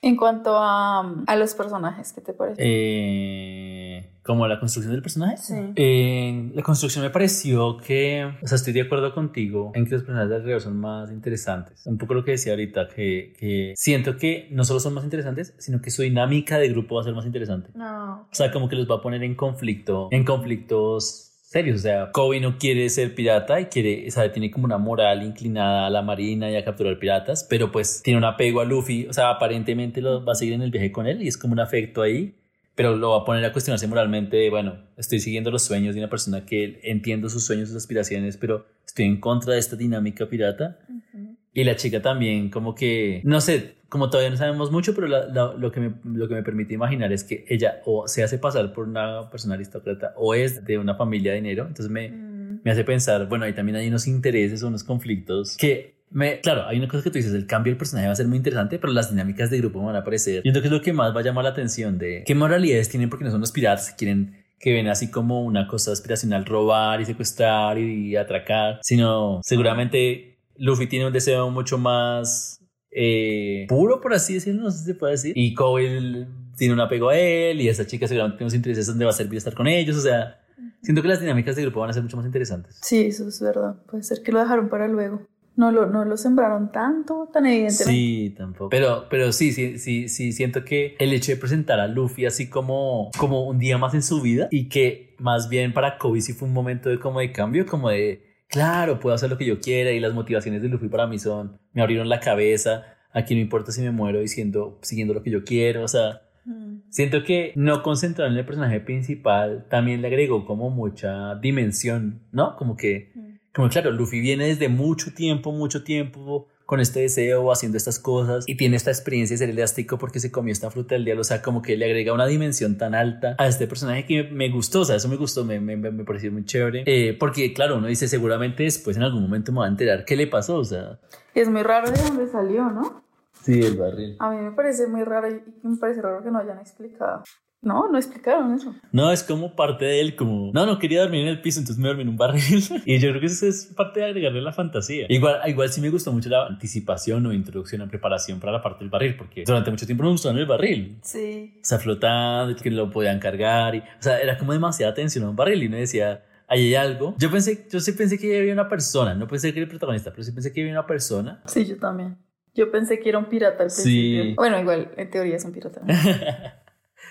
En 0.00 0.16
cuanto 0.16 0.56
a, 0.56 1.24
a 1.26 1.36
los 1.36 1.54
personajes, 1.54 2.12
¿qué 2.12 2.20
te 2.20 2.32
parece? 2.32 2.60
Eh, 2.64 4.10
como 4.22 4.46
la 4.46 4.60
construcción 4.60 4.92
del 4.92 5.02
personaje. 5.02 5.36
Sí. 5.38 5.54
Eh, 5.74 6.52
la 6.54 6.62
construcción 6.62 7.02
me 7.02 7.10
pareció 7.10 7.78
que, 7.78 8.30
o 8.42 8.46
sea, 8.46 8.56
estoy 8.56 8.74
de 8.74 8.82
acuerdo 8.82 9.12
contigo 9.12 9.72
en 9.74 9.86
que 9.86 9.92
los 9.92 10.02
personajes 10.02 10.30
de 10.30 10.36
alrededor 10.36 10.60
son 10.60 10.78
más 10.78 11.10
interesantes. 11.10 11.84
Un 11.86 11.98
poco 11.98 12.14
lo 12.14 12.24
que 12.24 12.32
decía 12.32 12.52
ahorita, 12.52 12.88
que, 12.88 13.32
que 13.38 13.72
siento 13.76 14.16
que 14.16 14.48
no 14.52 14.64
solo 14.64 14.78
son 14.80 14.94
más 14.94 15.02
interesantes, 15.02 15.54
sino 15.58 15.80
que 15.80 15.90
su 15.90 16.02
dinámica 16.02 16.58
de 16.58 16.68
grupo 16.68 16.94
va 16.94 17.00
a 17.00 17.04
ser 17.04 17.14
más 17.14 17.26
interesante. 17.26 17.70
No. 17.74 18.28
O 18.30 18.34
sea, 18.34 18.52
como 18.52 18.68
que 18.68 18.76
los 18.76 18.88
va 18.88 18.96
a 18.96 19.02
poner 19.02 19.24
en 19.24 19.34
conflicto, 19.34 20.08
en 20.12 20.24
conflictos 20.24 21.27
serios. 21.48 21.80
O 21.80 21.82
sea, 21.82 22.12
Kobe 22.12 22.40
no 22.40 22.58
quiere 22.58 22.88
ser 22.90 23.14
pirata 23.14 23.60
y 23.60 23.66
quiere, 23.66 24.06
o 24.06 24.10
sea, 24.10 24.30
tiene 24.30 24.50
como 24.50 24.66
una 24.66 24.78
moral 24.78 25.22
inclinada 25.22 25.86
a 25.86 25.90
la 25.90 26.02
marina 26.02 26.50
y 26.50 26.56
a 26.56 26.64
capturar 26.64 26.98
piratas, 26.98 27.44
pero 27.48 27.72
pues 27.72 28.02
tiene 28.02 28.18
un 28.18 28.24
apego 28.24 28.60
a 28.60 28.64
Luffy. 28.64 29.06
O 29.06 29.12
sea, 29.12 29.30
aparentemente 29.30 30.00
lo 30.00 30.24
va 30.24 30.32
a 30.32 30.36
seguir 30.36 30.54
en 30.54 30.62
el 30.62 30.70
viaje 30.70 30.92
con 30.92 31.06
él 31.06 31.22
y 31.22 31.28
es 31.28 31.38
como 31.38 31.54
un 31.54 31.60
afecto 31.60 32.02
ahí, 32.02 32.34
pero 32.74 32.96
lo 32.96 33.10
va 33.10 33.18
a 33.18 33.24
poner 33.24 33.44
a 33.44 33.52
cuestionarse 33.52 33.86
moralmente. 33.86 34.36
De, 34.36 34.50
bueno, 34.50 34.76
estoy 34.96 35.20
siguiendo 35.20 35.50
los 35.50 35.62
sueños 35.62 35.94
de 35.94 36.02
una 36.02 36.10
persona 36.10 36.44
que 36.44 36.80
entiendo 36.84 37.30
sus 37.30 37.44
sueños, 37.44 37.68
sus 37.68 37.78
aspiraciones, 37.78 38.36
pero 38.36 38.66
estoy 38.86 39.06
en 39.06 39.18
contra 39.18 39.54
de 39.54 39.58
esta 39.58 39.74
dinámica 39.74 40.26
pirata. 40.28 40.78
Uh 40.88 40.92
-huh. 41.18 41.37
Y 41.58 41.64
la 41.64 41.74
chica 41.76 42.00
también, 42.00 42.50
como 42.50 42.74
que, 42.74 43.20
no 43.24 43.40
sé, 43.40 43.74
como 43.88 44.10
todavía 44.10 44.30
no 44.30 44.36
sabemos 44.36 44.70
mucho, 44.70 44.94
pero 44.94 45.08
la, 45.08 45.26
la, 45.26 45.54
lo, 45.54 45.72
que 45.72 45.80
me, 45.80 45.92
lo 46.04 46.28
que 46.28 46.34
me 46.34 46.42
permite 46.42 46.74
imaginar 46.74 47.12
es 47.12 47.24
que 47.24 47.44
ella 47.48 47.80
o 47.84 48.06
se 48.06 48.22
hace 48.22 48.38
pasar 48.38 48.72
por 48.72 48.86
una 48.86 49.28
persona 49.30 49.54
aristócrata 49.54 50.12
o 50.16 50.34
es 50.34 50.64
de 50.64 50.78
una 50.78 50.94
familia 50.94 51.32
de 51.32 51.38
dinero. 51.38 51.66
Entonces 51.66 51.90
me, 51.90 52.10
Mm. 52.10 52.60
me 52.64 52.70
hace 52.70 52.84
pensar, 52.84 53.28
bueno, 53.28 53.44
ahí 53.44 53.52
también 53.52 53.76
hay 53.76 53.88
unos 53.88 54.06
intereses 54.06 54.62
o 54.62 54.68
unos 54.68 54.84
conflictos 54.84 55.56
que 55.56 55.94
me, 56.10 56.40
claro, 56.40 56.66
hay 56.66 56.78
una 56.78 56.88
cosa 56.88 57.02
que 57.04 57.10
tú 57.10 57.16
dices, 57.18 57.34
el 57.34 57.46
cambio 57.46 57.72
del 57.72 57.76
personaje 57.78 58.06
va 58.06 58.12
a 58.12 58.16
ser 58.16 58.26
muy 58.28 58.36
interesante, 58.38 58.78
pero 58.78 58.92
las 58.92 59.10
dinámicas 59.10 59.50
de 59.50 59.58
grupo 59.58 59.82
van 59.82 59.96
a 59.96 59.98
aparecer. 59.98 60.42
Yo 60.44 60.52
creo 60.52 60.62
que 60.62 60.68
es 60.68 60.72
lo 60.72 60.80
que 60.80 60.92
más 60.92 61.14
va 61.14 61.20
a 61.20 61.22
llamar 61.24 61.44
la 61.44 61.50
atención 61.50 61.98
de 61.98 62.22
qué 62.26 62.34
moralidades 62.34 62.88
tienen 62.88 63.10
porque 63.10 63.24
no 63.24 63.30
son 63.30 63.40
los 63.40 63.52
piratas 63.52 63.94
quieren 63.98 64.44
que 64.60 64.72
ven 64.72 64.88
así 64.88 65.10
como 65.10 65.42
una 65.44 65.66
cosa 65.68 65.92
aspiracional 65.92 66.44
robar 66.44 67.00
y 67.00 67.04
secuestrar 67.04 67.78
y, 67.78 68.08
y 68.08 68.16
atracar, 68.16 68.78
sino 68.82 69.40
seguramente 69.44 70.37
Luffy 70.58 70.86
tiene 70.86 71.06
un 71.06 71.12
deseo 71.12 71.50
mucho 71.50 71.78
más 71.78 72.60
eh, 72.90 73.66
puro, 73.68 74.00
por 74.00 74.14
así 74.14 74.34
decirlo, 74.34 74.64
no 74.64 74.70
sé 74.70 74.78
si 74.78 74.84
se 74.84 74.94
puede 74.94 75.12
decir. 75.12 75.32
Y 75.36 75.54
Kobe 75.54 76.26
tiene 76.56 76.74
un 76.74 76.80
apego 76.80 77.10
a 77.10 77.18
él 77.18 77.60
y 77.60 77.68
esa 77.68 77.86
chica 77.86 78.06
seguramente 78.08 78.38
tiene 78.38 78.46
unos 78.46 78.54
intereses 78.54 78.86
donde 78.86 79.04
va 79.04 79.10
a 79.12 79.14
servir 79.14 79.38
estar 79.38 79.54
con 79.54 79.66
ellos. 79.66 79.96
O 79.96 80.00
sea, 80.00 80.40
siento 80.82 81.02
que 81.02 81.08
las 81.08 81.20
dinámicas 81.20 81.56
de 81.56 81.62
grupo 81.62 81.80
van 81.80 81.90
a 81.90 81.92
ser 81.92 82.02
mucho 82.02 82.16
más 82.16 82.26
interesantes. 82.26 82.78
Sí, 82.82 83.06
eso 83.06 83.28
es 83.28 83.40
verdad. 83.40 83.76
Puede 83.88 84.02
ser 84.02 84.22
que 84.22 84.32
lo 84.32 84.40
dejaron 84.40 84.68
para 84.68 84.88
luego. 84.88 85.22
No 85.56 85.72
lo, 85.72 85.86
no 85.86 86.04
lo 86.04 86.16
sembraron 86.16 86.70
tanto, 86.70 87.28
tan 87.32 87.44
evidentemente. 87.46 87.92
Sí, 87.92 88.34
tampoco. 88.36 88.70
Pero, 88.70 89.06
pero 89.10 89.32
sí, 89.32 89.50
sí, 89.50 89.78
sí, 89.78 90.08
sí, 90.08 90.30
siento 90.30 90.64
que 90.64 90.94
el 91.00 91.12
hecho 91.12 91.32
de 91.32 91.36
presentar 91.36 91.80
a 91.80 91.88
Luffy 91.88 92.26
así 92.26 92.48
como, 92.48 93.10
como 93.18 93.44
un 93.44 93.58
día 93.58 93.76
más 93.76 93.92
en 93.94 94.02
su 94.02 94.22
vida 94.22 94.46
y 94.52 94.68
que 94.68 95.16
más 95.18 95.48
bien 95.48 95.72
para 95.72 95.98
Kobe 95.98 96.20
sí 96.20 96.32
fue 96.32 96.46
un 96.46 96.54
momento 96.54 96.88
de 96.88 97.00
como 97.00 97.18
de 97.18 97.32
cambio, 97.32 97.66
como 97.66 97.90
de 97.90 98.27
claro, 98.58 98.98
puedo 99.00 99.14
hacer 99.14 99.30
lo 99.30 99.38
que 99.38 99.44
yo 99.46 99.60
quiera 99.60 99.90
y 99.92 100.00
las 100.00 100.12
motivaciones 100.14 100.62
de 100.62 100.68
Luffy 100.68 100.88
para 100.88 101.06
mí 101.06 101.18
son, 101.18 101.58
me 101.72 101.82
abrieron 101.82 102.08
la 102.08 102.20
cabeza, 102.20 102.84
aquí 103.12 103.34
no 103.34 103.40
importa 103.40 103.72
si 103.72 103.80
me 103.82 103.90
muero 103.90 104.20
diciendo, 104.20 104.78
siguiendo 104.82 105.14
lo 105.14 105.22
que 105.22 105.30
yo 105.30 105.44
quiero, 105.44 105.82
o 105.84 105.88
sea, 105.88 106.22
Mm. 106.44 106.80
siento 106.88 107.24
que 107.24 107.52
no 107.56 107.82
concentrar 107.82 108.30
en 108.30 108.38
el 108.38 108.46
personaje 108.46 108.80
principal 108.80 109.66
también 109.68 110.00
le 110.00 110.08
agregó 110.08 110.46
como 110.46 110.70
mucha 110.70 111.34
dimensión, 111.34 112.22
¿no? 112.32 112.56
Como 112.56 112.74
que, 112.74 113.12
Mm. 113.14 113.36
como 113.54 113.68
claro, 113.68 113.90
Luffy 113.90 114.20
viene 114.20 114.46
desde 114.46 114.68
mucho 114.70 115.12
tiempo, 115.12 115.52
mucho 115.52 115.82
tiempo 115.84 116.48
con 116.68 116.80
este 116.80 117.00
deseo, 117.00 117.50
haciendo 117.50 117.78
estas 117.78 117.98
cosas 117.98 118.44
y 118.46 118.58
tiene 118.58 118.76
esta 118.76 118.90
experiencia 118.90 119.32
de 119.32 119.38
ser 119.38 119.48
elástico 119.48 119.96
porque 119.96 120.20
se 120.20 120.30
comió 120.30 120.52
esta 120.52 120.70
fruta 120.70 120.96
del 120.96 121.06
día, 121.06 121.18
o 121.18 121.24
sea, 121.24 121.40
como 121.40 121.62
que 121.62 121.78
le 121.78 121.86
agrega 121.86 122.12
una 122.12 122.26
dimensión 122.26 122.76
tan 122.76 122.94
alta 122.94 123.36
a 123.38 123.46
este 123.46 123.66
personaje 123.66 124.04
que 124.04 124.24
me, 124.24 124.50
gustó, 124.50 124.80
o 124.80 124.84
sea, 124.84 124.96
eso 124.96 125.08
me 125.08 125.16
gustó, 125.16 125.46
me, 125.46 125.60
me, 125.60 125.76
me 125.78 126.04
pareció 126.04 126.30
muy 126.30 126.44
chévere, 126.44 126.82
eh, 126.84 127.16
porque 127.18 127.54
claro, 127.54 127.78
uno 127.78 127.86
dice 127.86 128.06
seguramente 128.06 128.64
después 128.64 128.98
en 128.98 129.02
algún 129.02 129.22
momento 129.22 129.50
me 129.50 129.60
va 129.60 129.64
a 129.64 129.68
enterar 129.68 130.04
qué 130.04 130.14
le 130.14 130.26
pasó, 130.26 130.56
o 130.56 130.64
sea. 130.64 130.98
Es 131.34 131.48
muy 131.48 131.62
raro 131.62 131.90
de 131.90 132.02
dónde 132.02 132.28
salió, 132.28 132.68
¿no? 132.68 133.02
Sí, 133.40 133.62
el 133.62 133.78
barril. 133.78 134.16
A 134.18 134.28
mí 134.28 134.36
me 134.36 134.52
parece 134.52 134.86
muy 134.88 135.04
raro 135.04 135.30
y 135.30 135.40
me 135.62 135.78
parece 135.78 136.02
raro 136.02 136.22
que 136.22 136.30
no 136.30 136.38
hayan 136.38 136.58
explicado. 136.58 137.22
No, 137.60 137.90
no 137.90 137.98
explicaron 137.98 138.54
eso. 138.54 138.72
No, 138.92 139.10
es 139.10 139.24
como 139.24 139.56
parte 139.56 139.84
de 139.84 140.00
él, 140.00 140.14
como, 140.14 140.52
no, 140.54 140.64
no 140.64 140.78
quería 140.78 141.00
dormir 141.02 141.22
en 141.22 141.28
el 141.28 141.40
piso, 141.40 141.58
entonces 141.58 141.82
me 141.82 141.88
dormí 141.88 142.02
en 142.02 142.10
un 142.10 142.16
barril. 142.16 142.62
y 142.86 142.98
yo 143.00 143.08
creo 143.10 143.20
que 143.20 143.26
eso 143.26 143.46
es 143.46 143.66
parte 143.76 143.98
de 144.00 144.06
agregarle 144.06 144.40
la 144.40 144.52
fantasía. 144.52 145.06
Igual, 145.08 145.40
igual 145.46 145.68
sí 145.68 145.80
me 145.80 145.90
gustó 145.90 146.12
mucho 146.12 146.28
la 146.28 146.46
anticipación 146.46 147.26
o 147.26 147.32
introducción 147.32 147.80
o 147.82 147.88
preparación 147.88 148.38
para 148.38 148.52
la 148.52 148.62
parte 148.62 148.80
del 148.84 148.90
barril, 148.90 149.16
porque 149.16 149.42
durante 149.44 149.70
mucho 149.72 149.86
tiempo 149.86 150.04
no 150.04 150.10
me 150.10 150.12
gustó 150.12 150.30
en 150.30 150.38
el 150.38 150.46
barril. 150.46 150.98
Sí. 151.02 151.54
O 151.56 151.64
sea, 151.64 151.78
flotando, 151.78 152.54
que 152.54 152.70
lo 152.70 152.90
podían 152.90 153.18
cargar. 153.18 153.74
Y, 153.74 153.78
o 153.78 153.82
sea, 153.98 154.20
era 154.20 154.38
como 154.38 154.52
demasiada 154.52 154.94
tensión 154.94 155.24
en 155.24 155.30
un 155.30 155.36
barril 155.36 155.60
y 155.64 155.68
no 155.68 155.76
decía, 155.78 156.24
ahí 156.46 156.66
hay 156.68 156.74
algo. 156.76 157.16
Yo 157.18 157.28
pensé, 157.28 157.66
yo 157.70 157.80
sí 157.80 157.90
pensé 157.90 158.18
que 158.18 158.38
había 158.38 158.52
una 158.52 158.68
persona, 158.68 159.14
no 159.16 159.26
pensé 159.26 159.52
que 159.52 159.58
era 159.58 159.64
el 159.64 159.70
protagonista, 159.70 160.12
pero 160.12 160.22
sí 160.22 160.30
pensé 160.30 160.52
que 160.52 160.60
había 160.60 160.72
una 160.74 160.86
persona. 160.86 161.42
Sí, 161.46 161.66
yo 161.66 161.76
también. 161.76 162.18
Yo 162.54 162.70
pensé 162.72 162.98
que 162.98 163.08
era 163.08 163.18
un 163.18 163.26
pirata 163.26 163.64
al 163.64 163.70
Sí. 163.70 163.82
principio. 163.82 164.34
Bueno, 164.36 164.60
igual, 164.60 164.90
en 164.96 165.10
teoría 165.10 165.36
es 165.36 165.44
un 165.44 165.52
pirata. 165.52 165.80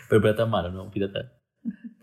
Pero 0.10 0.22
pirata 0.22 0.46
malo, 0.46 0.72
no 0.72 0.89
pirata 0.91 1.34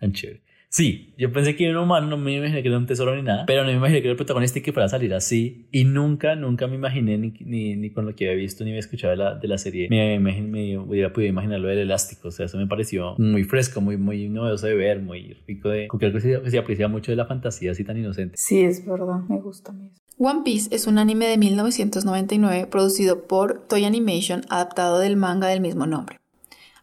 tan 0.01 0.13
chévere. 0.13 0.43
Sí, 0.75 1.15
yo 1.17 1.31
pensé 1.31 1.55
que 1.55 1.69
era 1.69 1.79
un 1.79 1.85
humano, 1.85 2.09
no 2.09 2.17
me 2.17 2.35
imaginé 2.35 2.61
que 2.61 2.67
era 2.67 2.79
un 2.79 2.87
tesoro 2.87 3.15
ni 3.15 3.23
nada, 3.23 3.47
pero 3.47 3.63
no 3.63 3.69
me 3.71 3.77
imaginé 3.77 4.01
que 4.01 4.09
era 4.09 4.11
el 4.11 4.17
protagonista 4.17 4.59
y 4.59 4.63
que 4.63 4.73
fuera 4.73 4.87
a 4.87 4.89
salir 4.89 5.15
así. 5.15 5.69
Y 5.71 5.85
nunca, 5.85 6.35
nunca 6.35 6.67
me 6.67 6.75
imaginé, 6.75 7.17
ni, 7.17 7.33
ni, 7.43 7.77
ni 7.77 7.91
con 7.93 8.07
lo 8.07 8.17
que 8.17 8.29
había 8.29 8.43
visto 8.43 8.65
ni 8.65 8.71
había 8.71 8.81
escuchado 8.81 9.13
de 9.13 9.17
la, 9.19 9.35
de 9.37 9.47
la 9.47 9.57
serie, 9.57 9.89
me, 9.89 10.19
me, 10.19 10.43
me 10.43 10.77
hubiera 10.77 11.13
podido 11.13 11.31
imaginar 11.31 11.61
lo 11.61 11.69
del 11.69 11.79
elástico. 11.79 12.27
O 12.27 12.31
sea, 12.33 12.47
eso 12.47 12.59
me 12.59 12.67
pareció 12.67 13.15
muy 13.19 13.45
fresco, 13.45 13.81
muy, 13.81 13.97
muy 13.97 14.29
novedoso 14.29 14.67
de 14.67 14.75
ver, 14.75 15.01
muy 15.01 15.35
rico 15.47 15.69
de. 15.69 15.87
Creo 15.87 16.13
que 16.13 16.21
se, 16.51 16.59
aprecia 16.59 16.89
mucho 16.89 17.13
de 17.13 17.17
la 17.19 17.27
fantasía 17.27 17.71
así 17.71 17.85
tan 17.85 17.97
inocente. 17.97 18.35
Sí, 18.37 18.63
es 18.63 18.85
verdad, 18.85 19.21
me 19.29 19.41
gusta 19.41 19.71
a 19.71 19.75
mí. 19.77 19.93
One 20.19 20.41
Piece 20.45 20.75
es 20.75 20.89
un 20.89 20.99
anime 20.99 21.27
de 21.27 21.39
1999 21.39 22.67
producido 22.67 23.29
por 23.29 23.69
Toy 23.69 23.85
Animation 23.85 24.43
adaptado 24.49 24.99
del 24.99 25.17
manga 25.17 25.47
del 25.47 25.61
mismo 25.61 25.87
nombre. 25.87 26.19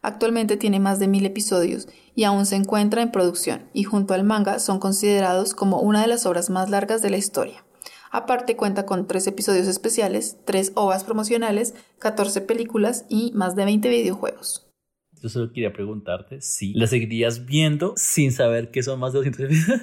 Actualmente 0.02 0.56
tiene 0.56 0.80
más 0.80 0.98
de 0.98 1.06
mil 1.06 1.24
episodios 1.24 1.88
y 2.16 2.24
aún 2.24 2.44
se 2.44 2.56
encuentra 2.56 3.02
en 3.02 3.12
producción 3.12 3.68
y 3.72 3.84
junto 3.84 4.14
al 4.14 4.24
manga 4.24 4.58
son 4.58 4.80
considerados 4.80 5.54
como 5.54 5.80
una 5.80 6.02
de 6.02 6.08
las 6.08 6.26
obras 6.26 6.50
más 6.50 6.68
largas 6.68 7.02
de 7.02 7.10
la 7.10 7.18
historia. 7.18 7.64
Aparte 8.10 8.56
cuenta 8.56 8.84
con 8.84 9.06
tres 9.06 9.26
episodios 9.28 9.68
especiales, 9.68 10.36
tres 10.44 10.72
ovas 10.74 11.04
promocionales, 11.04 11.74
14 12.00 12.42
películas 12.42 13.06
y 13.08 13.30
más 13.34 13.54
de 13.54 13.64
20 13.64 13.88
videojuegos. 13.88 14.68
Yo 15.22 15.28
solo 15.28 15.52
quería 15.52 15.72
preguntarte 15.72 16.40
si 16.40 16.74
la 16.74 16.88
seguirías 16.88 17.46
viendo 17.46 17.94
sin 17.96 18.32
saber 18.32 18.72
que 18.72 18.82
son 18.82 18.98
más 18.98 19.12
de 19.12 19.18
200 19.20 19.40
episodios. 19.44 19.82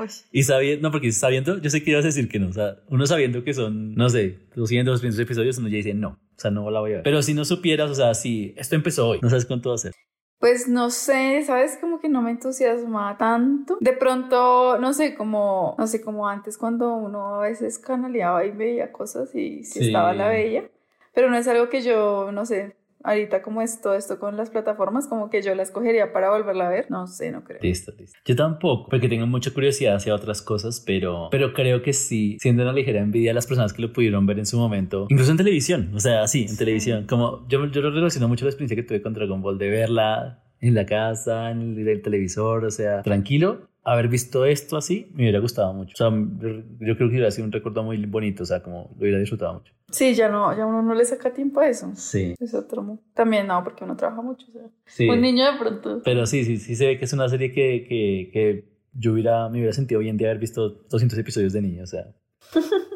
Uy. 0.00 0.08
Y 0.32 0.42
sabiendo, 0.42 0.82
no, 0.82 0.90
porque 0.90 1.12
sabiendo, 1.12 1.60
yo 1.60 1.70
sé 1.70 1.82
que 1.82 1.92
ibas 1.92 2.04
a 2.04 2.08
decir 2.08 2.28
que 2.28 2.40
no. 2.40 2.48
O 2.48 2.52
sea, 2.52 2.82
uno 2.88 3.06
sabiendo 3.06 3.44
que 3.44 3.54
son, 3.54 3.94
no 3.94 4.08
sé, 4.08 4.40
200, 4.56 4.94
200 4.94 5.20
episodios, 5.20 5.58
uno 5.58 5.68
ya 5.68 5.76
dice 5.76 5.94
no. 5.94 6.18
O 6.36 6.40
sea, 6.40 6.50
no 6.50 6.70
la 6.70 6.80
voy 6.80 6.92
a 6.92 6.94
ver. 6.96 7.02
Pero 7.04 7.22
si 7.22 7.34
no 7.34 7.44
supieras, 7.44 7.90
o 7.90 7.94
sea, 7.94 8.14
si 8.14 8.54
esto 8.56 8.74
empezó 8.74 9.08
hoy, 9.08 9.20
no 9.22 9.28
sabes 9.30 9.46
cuánto 9.46 9.68
va 9.70 9.74
a 9.76 9.78
ser. 9.78 9.92
Pues 10.40 10.68
no 10.68 10.90
sé, 10.90 11.42
sabes 11.46 11.78
como 11.80 12.00
que 12.00 12.08
no 12.08 12.20
me 12.20 12.32
entusiasma 12.32 13.16
tanto. 13.16 13.78
De 13.80 13.92
pronto, 13.94 14.78
no 14.78 14.92
sé, 14.92 15.14
como, 15.14 15.74
no 15.78 15.86
sé, 15.86 16.02
como 16.02 16.28
antes 16.28 16.58
cuando 16.58 16.92
uno 16.94 17.36
a 17.36 17.42
veces 17.48 17.78
canaleaba 17.78 18.44
y 18.44 18.50
veía 18.50 18.92
cosas 18.92 19.34
y 19.34 19.64
si 19.64 19.78
Sí. 19.78 19.86
estaba 19.86 20.12
la 20.12 20.28
veía. 20.28 20.68
Pero 21.14 21.30
no 21.30 21.36
es 21.36 21.46
algo 21.48 21.68
que 21.68 21.80
yo, 21.82 22.30
no 22.32 22.44
sé, 22.44 22.76
ahorita 23.04 23.42
como 23.42 23.62
es 23.62 23.80
todo 23.80 23.94
esto 23.94 24.18
con 24.18 24.36
las 24.36 24.50
plataformas, 24.50 25.06
como 25.06 25.30
que 25.30 25.42
yo 25.42 25.54
la 25.54 25.62
escogería 25.62 26.12
para 26.12 26.30
volverla 26.30 26.66
a 26.66 26.70
ver. 26.70 26.90
No 26.90 27.06
sé, 27.06 27.30
no 27.30 27.44
creo. 27.44 27.60
Listo, 27.62 27.92
listo. 27.96 28.18
Yo 28.24 28.34
tampoco, 28.34 28.88
porque 28.88 29.08
tengo 29.08 29.26
mucha 29.26 29.52
curiosidad 29.52 29.96
hacia 29.96 30.14
otras 30.14 30.42
cosas, 30.42 30.82
pero, 30.84 31.28
pero 31.30 31.52
creo 31.52 31.82
que 31.82 31.92
sí, 31.92 32.38
siendo 32.40 32.62
una 32.62 32.72
ligera 32.72 33.00
envidia 33.00 33.30
a 33.30 33.34
las 33.34 33.46
personas 33.46 33.72
que 33.72 33.82
lo 33.82 33.92
pudieron 33.92 34.26
ver 34.26 34.38
en 34.38 34.46
su 34.46 34.58
momento, 34.58 35.06
incluso 35.10 35.30
en 35.30 35.36
televisión, 35.36 35.92
o 35.94 36.00
sea, 36.00 36.26
sí, 36.26 36.46
en 36.48 36.56
televisión, 36.56 37.06
como 37.06 37.46
yo, 37.48 37.66
yo 37.66 37.82
lo 37.82 37.90
relaciono 37.90 38.26
mucho 38.26 38.44
a 38.44 38.46
la 38.46 38.50
experiencia 38.50 38.76
que 38.76 38.82
tuve 38.82 39.02
con 39.02 39.12
Dragon 39.12 39.40
Ball, 39.40 39.58
de 39.58 39.68
verla 39.68 40.42
en 40.60 40.74
la 40.74 40.86
casa, 40.86 41.50
en 41.50 41.78
el, 41.78 41.86
el 41.86 42.02
televisor, 42.02 42.64
o 42.64 42.70
sea, 42.70 43.02
tranquilo. 43.02 43.68
Haber 43.84 44.08
visto 44.08 44.46
esto 44.46 44.76
así 44.76 45.10
me 45.14 45.24
hubiera 45.24 45.40
gustado 45.40 45.72
mucho. 45.74 45.92
O 45.92 45.96
sea, 45.96 46.10
yo, 46.10 46.96
creo 46.96 46.96
que 46.96 47.04
hubiera 47.04 47.30
sido 47.30 47.46
un 47.46 47.52
recuerdo 47.52 47.82
muy 47.82 48.04
bonito, 48.06 48.42
o 48.42 48.46
sea, 48.46 48.62
como 48.62 48.90
lo 48.96 49.00
hubiera 49.02 49.18
disfrutado 49.18 49.54
mucho. 49.54 49.72
Sí, 49.90 50.14
ya 50.14 50.28
no, 50.28 50.56
ya 50.56 50.66
uno 50.66 50.82
no 50.82 50.94
le 50.94 51.04
saca 51.04 51.32
tiempo 51.32 51.60
a 51.60 51.68
eso. 51.68 51.92
Sí, 51.94 52.34
Es 52.40 52.54
otro. 52.54 52.98
También 53.12 53.46
no, 53.46 53.62
porque 53.62 53.84
uno 53.84 53.96
trabaja 53.96 54.22
mucho. 54.22 54.46
O 54.48 54.52
sea, 54.52 54.62
sí. 54.86 55.08
Un 55.08 55.20
niño 55.20 55.44
de 55.52 55.58
pronto. 55.58 56.02
Pero 56.04 56.26
sí, 56.26 56.44
sí, 56.44 56.56
sí 56.56 56.74
se 56.74 56.86
ve 56.86 56.98
que 56.98 57.04
es 57.04 57.12
una 57.12 57.28
serie 57.28 57.52
que, 57.52 57.86
que, 57.88 58.30
que 58.32 58.64
yo 58.94 59.12
hubiera, 59.12 59.48
me 59.48 59.58
hubiera 59.58 59.72
sentido 59.72 60.00
bien 60.00 60.16
de 60.16 60.26
haber 60.26 60.38
visto 60.38 60.70
200 60.90 61.18
episodios 61.18 61.52
de 61.52 61.62
niño, 61.62 61.82
o 61.84 61.86
sea. 61.86 62.06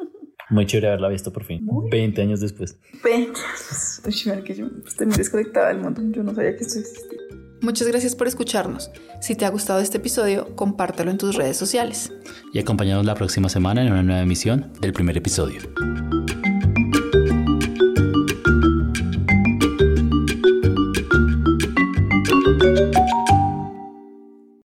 Muy 0.50 0.64
chévere 0.64 0.88
haberla 0.88 1.08
visto 1.08 1.30
por 1.30 1.44
fin, 1.44 1.68
20 1.90 2.22
años 2.22 2.40
después. 2.40 2.80
Ven. 3.04 3.32
Uy, 4.06 4.14
mira 4.24 4.42
que 4.42 4.54
yo 4.54 4.66
estoy 4.86 5.06
muy 5.06 5.16
desconectada 5.16 5.68
del 5.68 5.78
mundo. 5.78 6.00
Yo 6.10 6.22
no 6.22 6.34
sabía 6.34 6.56
que 6.56 6.64
esto 6.64 6.78
existía. 6.78 7.18
Muchas 7.60 7.88
gracias 7.88 8.14
por 8.14 8.28
escucharnos. 8.28 8.90
Si 9.20 9.34
te 9.34 9.44
ha 9.44 9.50
gustado 9.50 9.80
este 9.80 9.98
episodio, 9.98 10.54
compártelo 10.54 11.10
en 11.10 11.18
tus 11.18 11.34
redes 11.34 11.56
sociales. 11.56 12.12
Y 12.52 12.60
acompañados 12.60 13.04
la 13.04 13.14
próxima 13.14 13.48
semana 13.48 13.82
en 13.82 13.92
una 13.92 14.02
nueva 14.02 14.22
emisión 14.22 14.72
del 14.80 14.92
primer 14.92 15.16
episodio. 15.16 15.60